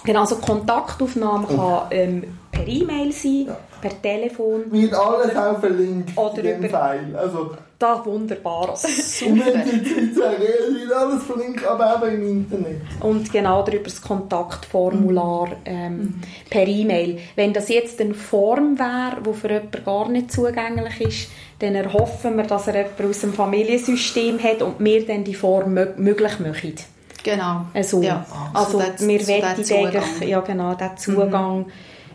Genau, 0.04 0.20
also 0.20 0.36
Kontaktaufnahme 0.36 1.46
kann 1.46 1.86
ähm, 1.90 2.24
per 2.50 2.66
E-Mail 2.66 3.12
sein, 3.12 3.46
ja. 3.46 3.56
Per 3.84 4.00
Telefon. 4.00 4.72
Wird 4.72 4.94
alles 4.94 5.36
auch 5.36 5.60
verlinkt 5.60 6.16
oder 6.16 6.38
in 6.38 6.42
dem 6.42 6.64
über, 6.64 6.68
File. 6.70 7.14
Also, 7.14 7.50
das 7.78 8.06
wunderbar. 8.06 8.74
Super. 8.76 9.44
Wird 9.44 10.92
alles 10.92 11.22
verlinkt, 11.24 11.66
aber 11.66 11.96
auch 11.96 12.02
im 12.02 12.26
Internet. 12.26 12.80
Und 13.00 13.30
genau 13.30 13.62
darüber 13.62 13.84
das 13.84 14.00
Kontaktformular 14.00 15.48
ähm, 15.66 15.96
mhm. 15.96 16.20
per 16.48 16.66
E-Mail. 16.66 17.18
Wenn 17.36 17.52
das 17.52 17.68
jetzt 17.68 18.00
eine 18.00 18.14
Form 18.14 18.78
wäre, 18.78 19.18
die 19.22 19.34
für 19.34 19.50
jemanden 19.50 19.84
gar 19.84 20.08
nicht 20.08 20.32
zugänglich 20.32 21.00
ist, 21.02 21.28
dann 21.58 21.74
erhoffen 21.74 22.38
wir, 22.38 22.44
dass 22.44 22.68
er 22.68 22.76
jemanden 22.76 23.10
aus 23.10 23.20
dem 23.20 23.34
Familiensystem 23.34 24.42
hat 24.42 24.62
und 24.62 24.76
wir 24.78 25.06
dann 25.06 25.24
die 25.24 25.34
Form 25.34 25.74
möglich 25.74 26.38
machen. 26.38 26.74
Genau. 27.22 27.66
Also, 27.74 28.00
ja. 28.00 28.24
also, 28.54 28.78
also 28.78 29.06
wir 29.06 29.20
so 29.20 29.32
eigentlich 29.74 30.28
ja, 30.28 30.40
genau, 30.40 30.74
den 30.74 30.96
Zugang 30.96 31.58
mhm. 31.58 31.72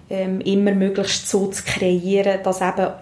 Ähm, 0.10 0.42
immer 0.42 0.72
möglichst 0.72 1.28
so 1.28 1.48
zu 1.48 1.64
kreieren, 1.64 2.42
dass 2.44 2.62
eben 2.62 2.94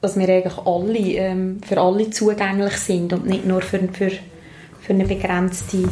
dass 0.00 0.16
wir 0.16 0.28
eigentlich 0.28 0.58
alle, 0.64 0.98
ähm, 0.98 1.60
für 1.66 1.80
alle 1.80 2.10
zugänglich 2.10 2.76
sind 2.76 3.12
und 3.12 3.26
nicht 3.26 3.44
nur 3.44 3.62
für, 3.62 3.80
für, 3.88 4.10
für 4.80 4.92
eine 4.92 5.04
begrenzte 5.04 5.88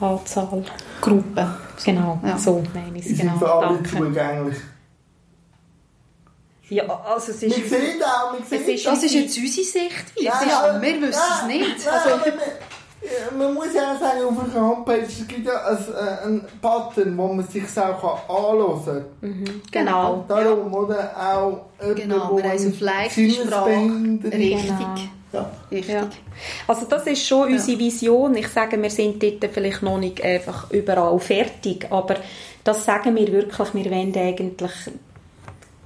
Anzahl. 0.00 0.62
Gruppen. 1.00 1.54
Genau, 1.84 2.20
ja. 2.24 2.38
so 2.38 2.62
meine 2.74 2.98
ich 2.98 3.06
es. 3.06 3.18
Genau. 3.18 3.32
sind 3.32 3.38
für 3.38 3.52
alle 3.52 3.66
Danke. 3.76 3.90
zugänglich. 3.90 4.58
Ja, 6.68 6.84
also 6.84 7.32
es 7.32 7.42
ist... 7.42 7.56
Wir 7.56 7.66
sehen 7.66 8.02
auch, 8.02 8.34
wir 8.34 8.44
sehen 8.44 8.74
ist, 8.74 8.86
Das 8.86 9.02
ist 9.02 9.14
jetzt 9.14 9.38
unsere 9.38 9.64
Sicht. 9.64 10.04
Wir, 10.16 10.24
ja, 10.24 10.78
wir 10.82 11.00
wissen 11.00 11.04
es 11.08 11.46
nicht. 11.46 11.86
Nein, 11.86 11.94
also, 11.94 12.30
man 13.36 13.54
muss 13.54 13.74
ja 13.74 13.94
auch 13.94 14.00
sagen, 14.00 14.24
auf 14.24 14.52
der 14.52 14.60
Homepage 14.60 15.06
gibt 15.28 15.46
ja 15.46 15.64
ein, 15.66 15.76
äh, 15.76 16.24
einen 16.24 16.44
Button, 16.60 17.16
wo 17.16 17.28
man 17.28 17.46
sich 17.46 17.64
auch 17.78 18.28
anhören 18.28 19.04
kann. 19.20 19.30
Mhm. 19.30 19.62
Genau. 19.70 20.24
Darum, 20.28 20.72
ja. 20.72 20.78
oder? 20.78 21.10
Auch 21.16 21.94
genau, 21.94 22.36
wir 22.36 22.44
haben 22.44 22.68
auf 22.68 22.80
Leichtsprache. 22.80 23.70
Richtig. 23.70 24.68
Genau. 24.68 24.94
Ja. 25.32 25.50
Richtig. 25.70 25.94
Ja. 25.94 26.08
Also 26.66 26.86
das 26.86 27.06
ist 27.06 27.26
schon 27.26 27.52
unsere 27.52 27.78
Vision. 27.78 28.34
Ich 28.36 28.48
sage, 28.48 28.80
wir 28.80 28.90
sind 28.90 29.22
dort 29.22 29.52
vielleicht 29.52 29.82
noch 29.82 29.98
nicht 29.98 30.22
einfach 30.24 30.70
überall 30.70 31.18
fertig, 31.18 31.86
aber 31.90 32.16
das 32.64 32.84
sagen 32.84 33.14
wir 33.14 33.30
wirklich, 33.30 33.74
wir 33.74 33.90
wollen 33.90 34.16
eigentlich 34.16 34.72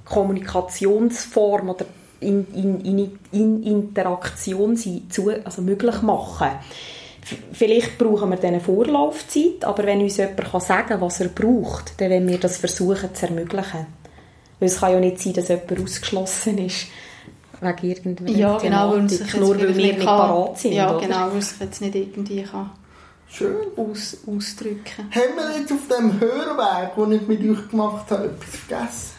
Kommunikationsform 0.05 1.69
oder 1.69 1.85
in, 2.19 2.47
in, 2.53 2.85
in, 2.85 3.19
in 3.31 3.63
Interaktion 3.63 4.75
sein, 4.75 5.03
zu, 5.09 5.29
also 5.43 5.61
möglich 5.61 6.01
machen. 6.01 6.51
Vielleicht 7.53 7.97
brauchen 7.97 8.29
wir 8.29 8.37
dann 8.37 8.53
eine 8.53 8.59
Vorlaufzeit, 8.59 9.63
aber 9.63 9.85
wenn 9.85 10.01
uns 10.01 10.17
jemand 10.17 10.43
kann 10.51 10.61
sagen 10.61 10.87
kann, 10.89 11.01
was 11.01 11.21
er 11.21 11.29
braucht, 11.29 11.99
dann 11.99 12.11
wollen 12.11 12.27
wir 12.27 12.37
das 12.37 12.57
versuchen 12.57 13.13
zu 13.15 13.27
ermöglichen. 13.27 13.85
Weil 14.59 14.69
es 14.69 14.79
kann 14.79 14.91
ja 14.91 14.99
nicht 14.99 15.19
sein, 15.19 15.33
dass 15.33 15.47
jemand 15.47 15.79
ausgeschlossen 15.79 16.57
ist 16.57 16.87
wegen 17.63 17.89
irgendeiner 17.89 18.37
ja, 18.37 18.57
genau, 18.57 18.93
Thematik, 18.93 19.39
nur 19.39 19.57
weil 19.57 19.75
wir 19.75 19.93
nicht 19.93 20.05
parat 20.05 20.59
sind. 20.59 20.73
Ja, 20.73 20.97
genau, 20.97 21.31
weil 21.31 21.39
es 21.39 21.55
jetzt 21.59 21.81
nicht 21.81 21.95
irgendwie 21.95 22.43
kann 22.43 22.71
Schön. 23.29 23.55
Aus, 23.75 24.17
ausdrücken 24.27 25.09
Haben 25.09 25.35
wir 25.35 25.59
jetzt 25.59 25.71
auf 25.71 25.87
dem 25.87 26.19
Hörweg, 26.19 26.95
den 26.95 27.11
ich 27.13 27.27
mit 27.27 27.39
euch 27.39 27.69
gemacht 27.69 28.11
habe, 28.11 28.25
etwas 28.25 28.55
vergessen? 28.55 29.12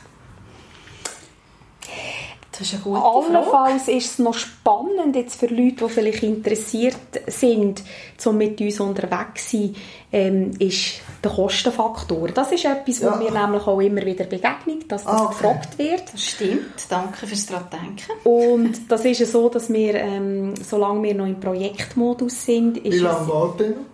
Das 2.57 2.69
ist 2.69 2.75
eine 2.75 2.83
gute 2.83 3.03
Allenfalls 3.03 3.89
ist 3.89 4.13
es 4.13 4.19
noch 4.21 4.35
spannend 4.35 5.17
jetzt 5.17 5.41
für 5.41 5.47
Leute, 5.47 5.87
die 5.87 5.89
vielleicht 5.89 6.23
interessiert 6.23 6.97
sind, 7.27 7.83
um 8.25 8.39
mit 8.39 8.61
uns 8.61 8.79
unterwegs 8.79 9.51
zu 9.51 9.57
sein, 9.57 9.77
ähm, 10.13 10.51
ist 10.61 11.01
der 11.25 11.33
Kostenfaktor. 11.33 12.29
Das 12.29 12.53
ist 12.53 12.65
etwas, 12.65 13.01
ja. 13.01 13.13
wo 13.13 13.25
mir 13.25 13.33
nämlich 13.33 13.67
auch 13.67 13.81
immer 13.81 14.07
wieder 14.07 14.25
begegnet, 14.25 14.85
dass 14.87 15.03
das 15.03 15.07
ah, 15.07 15.25
okay. 15.25 15.35
gefragt 15.35 15.79
wird. 15.79 16.13
Das 16.13 16.23
stimmt. 16.23 16.87
Danke 16.89 17.27
fürs 17.27 17.47
daran 17.47 17.67
denken. 17.73 18.13
Und 18.23 18.89
das 18.89 19.05
ist 19.05 19.19
ja 19.19 19.27
so, 19.27 19.49
dass 19.49 19.73
wir, 19.73 19.95
ähm, 19.97 20.55
solange 20.63 21.03
wir 21.03 21.15
noch 21.15 21.27
im 21.27 21.41
Projektmodus 21.41 22.45
sind, 22.45 22.79
ist 22.79 22.95
Wie 22.95 22.99
lange 22.99 23.27
geht 23.27 23.67
denn? 23.67 23.94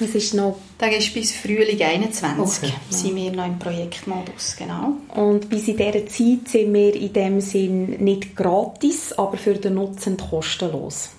Es 0.00 0.14
ist 0.14 0.34
noch... 0.34 0.58
Das 0.78 0.94
ist 0.94 1.12
bis 1.12 1.32
Frühling 1.32 1.80
21 1.80 2.38
okay. 2.38 2.74
sind 2.90 3.16
wir 3.16 3.32
noch 3.32 3.46
im 3.46 3.58
Projektmodus, 3.58 4.56
genau. 4.56 4.92
Und 5.14 5.48
bis 5.48 5.68
in 5.68 5.76
dieser 5.76 6.06
Zeit 6.06 6.48
sind 6.48 6.72
wir 6.72 6.94
in 6.94 7.12
dem 7.12 7.40
Sinn 7.40 7.90
nicht 8.02 8.36
gratis, 8.36 9.12
aber 9.12 9.36
für 9.36 9.54
den 9.54 9.74
Nutzenden 9.74 10.28
kostenlos. 10.28 11.10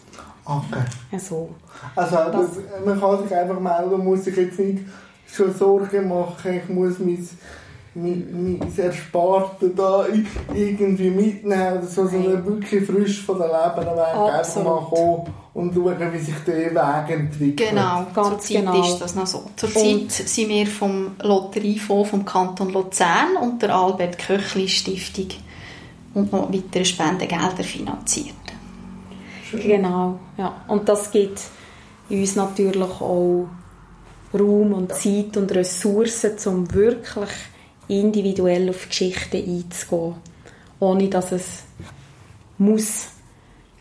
Okay. 0.46 0.84
Also, 1.12 1.50
also 1.96 2.16
das, 2.16 2.50
man 2.86 3.00
kann 3.00 3.24
sich 3.24 3.36
einfach 3.36 3.60
melden, 3.60 4.04
muss 4.04 4.24
sich 4.24 4.36
jetzt 4.36 4.60
nicht 4.60 4.84
schon 5.32 5.54
Sorgen 5.54 6.08
machen, 6.08 6.54
ich 6.54 6.70
muss 6.70 7.00
mein 7.00 7.28
mein, 7.96 8.60
mein 8.60 8.78
Ersparte 8.78 9.70
da 9.70 10.06
irgendwie 10.54 11.10
mitnehmen 11.10 11.78
oder 11.78 11.88
so, 11.88 12.08
sondern 12.08 12.46
wirklich 12.46 12.86
frisch 12.86 13.22
von 13.22 13.40
der 13.40 13.48
Leben 13.48 13.88
weg 13.88 14.34
einfach 14.34 14.64
mal 14.64 14.82
kommen 14.82 15.34
und 15.54 15.74
schauen, 15.74 16.14
wie 16.14 16.20
sich 16.20 16.36
der 16.46 16.72
Weg 16.72 17.10
entwickelt. 17.10 17.70
Genau, 17.70 18.06
ganz 18.14 18.30
Zurzeit 18.30 18.58
genau. 18.58 18.82
ist 18.82 19.00
das 19.00 19.16
noch 19.16 19.28
so. 19.28 19.44
Zurzeit 19.56 20.12
sind 20.12 20.50
wir 20.50 20.68
vom 20.68 21.16
Lotteriefonds 21.22 22.10
vom 22.12 22.26
Kanton 22.26 22.70
Luzern 22.70 23.38
und 23.42 23.62
der 23.62 23.76
Albert 23.76 24.20
Köchli 24.20 24.68
Stiftung 24.68 25.30
und 26.14 26.32
noch 26.32 26.54
weitere 26.54 26.86
Spendengelder 26.86 27.64
finanziert. 27.64 28.36
Schön. 29.50 29.62
Genau, 29.62 30.20
ja. 30.38 30.62
Und 30.68 30.88
das 30.88 31.10
gibt 31.10 31.42
uns 32.10 32.36
natürlich 32.36 33.02
auch 33.02 33.48
Raum 34.32 34.74
und 34.74 34.94
Zeit 34.94 35.36
und 35.38 35.52
Ressourcen, 35.52 36.34
um 36.46 36.72
wirklich 36.72 37.30
individuell 37.90 38.70
auf 38.70 38.88
Geschichten 38.88 39.38
einzugehen, 39.38 40.16
ohne 40.80 41.10
dass 41.10 41.32
es 41.32 41.64
muss 42.58 43.08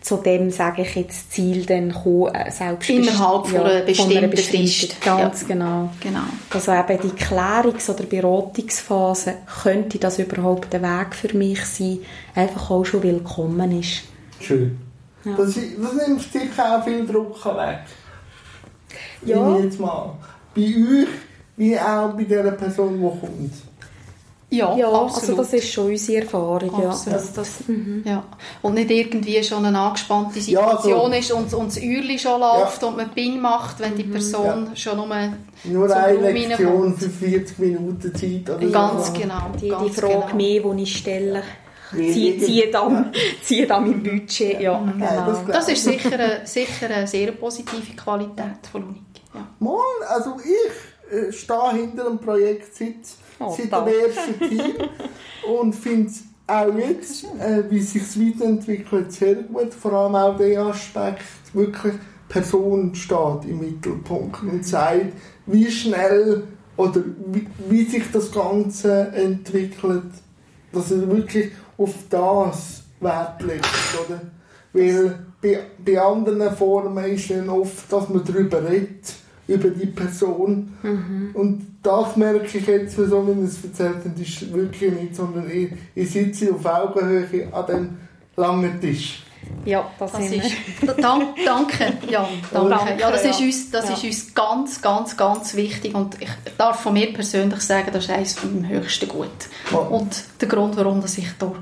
zu 0.00 0.16
dem, 0.16 0.50
sage 0.50 0.82
ich 0.82 0.94
jetzt, 0.94 1.32
Ziel 1.32 1.66
dann 1.66 1.92
kommen, 1.92 2.32
äh, 2.34 2.50
selbst 2.50 2.88
Innerhalb 2.88 3.46
ja, 3.46 3.50
von 3.50 3.60
einer 3.60 3.82
bestimmten, 3.82 4.10
von 4.10 4.18
einer 4.18 4.28
bestimmten 4.28 4.66
Frist. 4.68 5.00
Ganz 5.02 5.42
ja. 5.42 5.48
genau. 5.48 5.90
genau. 6.00 6.20
Also 6.50 6.72
eben 6.72 6.98
die 7.02 7.22
Klärungs- 7.22 7.90
oder 7.90 8.04
Beratungsphase, 8.04 9.34
könnte 9.62 9.98
das 9.98 10.18
überhaupt 10.18 10.72
der 10.72 10.82
Weg 10.82 11.14
für 11.14 11.36
mich 11.36 11.64
sein, 11.64 11.98
einfach 12.34 12.70
auch 12.70 12.84
schon 12.84 13.02
willkommen 13.02 13.80
ist. 13.80 14.04
Schön. 14.40 14.78
Ja. 15.24 15.34
Das, 15.36 15.54
das 15.54 16.08
nimmt 16.08 16.22
sicher 16.22 16.78
auch 16.78 16.84
viel 16.84 17.06
Druck 17.06 17.44
weg. 17.44 17.80
Ja. 19.26 19.58
Jetzt 19.58 19.80
mal. 19.80 20.16
Bei 20.54 20.62
euch, 20.62 21.08
wie 21.56 21.78
auch 21.78 22.10
bei 22.10 22.24
der 22.24 22.52
Person, 22.52 22.94
die 22.94 23.20
kommt. 23.20 23.52
Ja, 24.50 24.74
ja 24.76 24.90
also 24.90 25.36
das 25.36 25.52
ist 25.52 25.70
schon 25.70 25.90
unsere 25.90 26.22
Erfahrung. 26.22 26.82
Ja. 26.82 26.88
Das, 26.88 27.32
das, 27.34 27.50
mhm. 27.66 28.02
ja. 28.04 28.24
Und 28.62 28.74
nicht 28.74 28.90
irgendwie 28.90 29.42
schon 29.42 29.64
eine 29.64 29.78
angespannte 29.78 30.40
Situation 30.40 31.12
ja, 31.12 31.22
so. 31.22 31.42
ist 31.44 31.52
und, 31.52 31.54
und 31.54 31.66
das 31.68 31.82
Uhrli 31.82 32.18
schon 32.18 32.40
läuft 32.40 32.80
ja. 32.80 32.88
und 32.88 32.96
man 32.96 33.10
Ping 33.10 33.40
macht, 33.40 33.78
wenn 33.80 33.94
die 33.94 34.04
mhm. 34.04 34.12
Person 34.12 34.70
schon 34.74 34.96
nur 34.96 35.06
Nur 35.64 35.94
eine 35.94 36.32
Lektion 36.32 36.96
für 36.96 37.10
40 37.10 37.58
Minuten 37.58 38.14
Zeit. 38.14 38.56
Oder 38.56 38.66
ganz 38.70 39.08
so. 39.08 39.12
genau. 39.12 39.50
Die, 39.60 39.68
ganz 39.68 39.84
die 39.84 40.00
Frage 40.00 40.14
genau. 40.14 40.34
mehr, 40.34 40.74
die 40.74 40.82
ich 40.82 40.96
stelle. 40.96 41.42
Ziehe 41.90 42.38
zieh 42.38 42.70
dann, 42.70 43.12
zieh 43.42 43.66
dann 43.66 43.82
mein 43.82 44.02
Budget. 44.02 44.60
Ja, 44.60 44.78
genau. 44.78 45.26
das, 45.26 45.44
das, 45.46 45.68
ist 45.68 45.84
sicher 45.84 46.12
eine, 46.12 46.40
sicher 46.44 46.86
eine 46.86 47.06
sehr 47.06 47.32
positive 47.32 47.96
Qualität 47.96 48.66
von 48.70 48.84
Unik. 48.84 49.02
Ja. 49.34 49.46
Mal, 49.58 49.80
also 50.06 50.36
ich 50.38 51.12
äh, 51.12 51.32
stehe 51.32 51.72
hinter 51.72 52.06
einem 52.06 52.18
Projekt 52.18 52.76
seit 52.76 52.96
oh, 53.40 53.56
seit 53.56 53.72
dem 53.72 53.94
ersten 53.94 54.38
Team 54.38 54.74
und 55.60 55.74
finde 55.74 56.08
es 56.08 56.22
auch 56.46 56.74
jetzt, 56.74 57.24
äh, 57.38 57.62
wie 57.70 57.78
es 57.78 57.92
sich 57.92 58.02
weiterentwickelt, 58.18 59.12
sehr 59.12 59.34
gut. 59.34 59.74
Vor 59.74 59.92
allem 59.92 60.14
auch 60.14 60.36
der 60.36 60.60
Aspekt, 60.62 61.22
wirklich 61.52 61.94
Person 62.28 62.94
steht 62.94 63.44
im 63.44 63.60
Mittelpunkt 63.60 64.42
und 64.42 64.64
sagt, 64.64 65.12
wie 65.46 65.70
schnell 65.70 66.44
oder 66.76 67.02
wie, 67.26 67.46
wie 67.68 67.84
sich 67.84 68.04
das 68.12 68.30
Ganze 68.32 69.08
entwickelt, 69.14 70.04
dass 70.72 70.90
er 70.90 71.10
wirklich 71.10 71.52
auf 71.76 71.94
das 72.08 72.82
Wert 73.00 73.42
legt, 73.42 73.66
oder? 74.06 74.20
Weil 74.72 75.26
bei, 75.40 75.60
bei 75.84 76.00
anderen 76.00 76.54
Formen 76.54 77.04
ist 77.04 77.30
dann 77.30 77.48
oft, 77.48 77.90
dass 77.92 78.08
man 78.08 78.24
darüber 78.24 78.68
redet, 78.68 79.14
über 79.48 79.70
die 79.70 79.86
Person. 79.86 80.76
Mhm. 80.82 81.30
Und 81.34 81.66
das 81.82 82.16
merke 82.16 82.58
ich 82.58 82.66
jetzt, 82.66 82.96
so 82.96 83.26
wie 83.26 83.44
es 83.44 83.64
erzählt 83.64 84.04
hat, 84.04 84.18
ist 84.20 84.52
wirklich 84.52 84.92
nicht, 84.92 85.16
sondern 85.16 85.50
ich, 85.50 85.70
ich 85.94 86.10
sitze 86.10 86.54
auf 86.54 86.64
Augenhöhe 86.64 87.48
an 87.52 87.66
dem 87.66 87.88
langen 88.36 88.80
Tisch. 88.80 89.24
Ja, 89.64 89.90
das, 89.98 90.12
das 90.12 90.30
ist. 90.30 90.52
Dank, 91.00 91.24
danke, 91.44 91.92
Jan. 92.08 92.26
Danke. 92.52 93.00
Ja, 93.00 93.10
das, 93.10 93.24
ist, 93.24 93.40
uns, 93.40 93.70
das 93.70 93.88
ja. 93.88 93.94
ist 93.94 94.04
uns 94.04 94.34
ganz, 94.34 94.82
ganz, 94.82 95.16
ganz 95.16 95.54
wichtig. 95.54 95.94
Und 95.94 96.20
ich 96.20 96.28
darf 96.58 96.80
von 96.80 96.92
mir 96.92 97.12
persönlich 97.12 97.60
sagen, 97.60 97.88
das 97.92 98.04
ist 98.04 98.10
eines 98.10 98.34
von 98.34 98.60
meinem 98.60 98.68
höchsten 98.68 99.08
Gut. 99.08 99.30
Ja. 99.70 99.78
Und 99.78 100.24
der 100.40 100.48
Grund, 100.48 100.76
warum 100.76 101.00
dass 101.00 101.16
ich 101.16 101.24
hier 101.24 101.52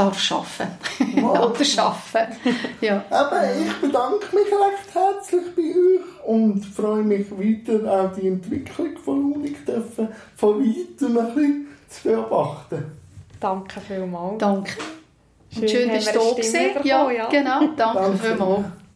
darf 0.00 0.32
arbeiten. 0.32 1.24
Oder 1.24 1.82
arbeiten. 1.84 2.56
Ja. 2.80 3.04
Aber 3.10 3.42
ich 3.54 3.72
bedanke 3.80 4.34
mich 4.34 4.46
recht 4.46 4.94
herzlich 4.94 5.54
bei 5.54 5.62
euch 5.62 6.26
und 6.26 6.64
freue 6.64 7.02
mich 7.02 7.30
weiter, 7.30 7.90
auch 7.92 8.12
die 8.16 8.28
Entwicklung 8.28 8.96
von 9.04 9.32
Unik 9.32 9.66
dürfen, 9.66 10.08
von 10.36 10.60
weitem 10.60 11.18
ein 11.18 11.34
bisschen 11.34 11.68
zu 11.88 12.08
beobachten. 12.08 12.84
Danke 13.40 13.80
vielmals. 13.80 14.38
Danke. 14.38 14.72
Schön, 15.52 15.62
Und 15.62 15.70
schön, 15.70 15.90
wir 15.90 15.98
du 15.98 16.78
da 16.78 16.84
Ja, 16.84 17.10
ja. 17.10 17.28
genau. 17.28 17.60
Danke 17.76 17.76
Danke. 17.76 18.18
vielmals. 18.18 18.64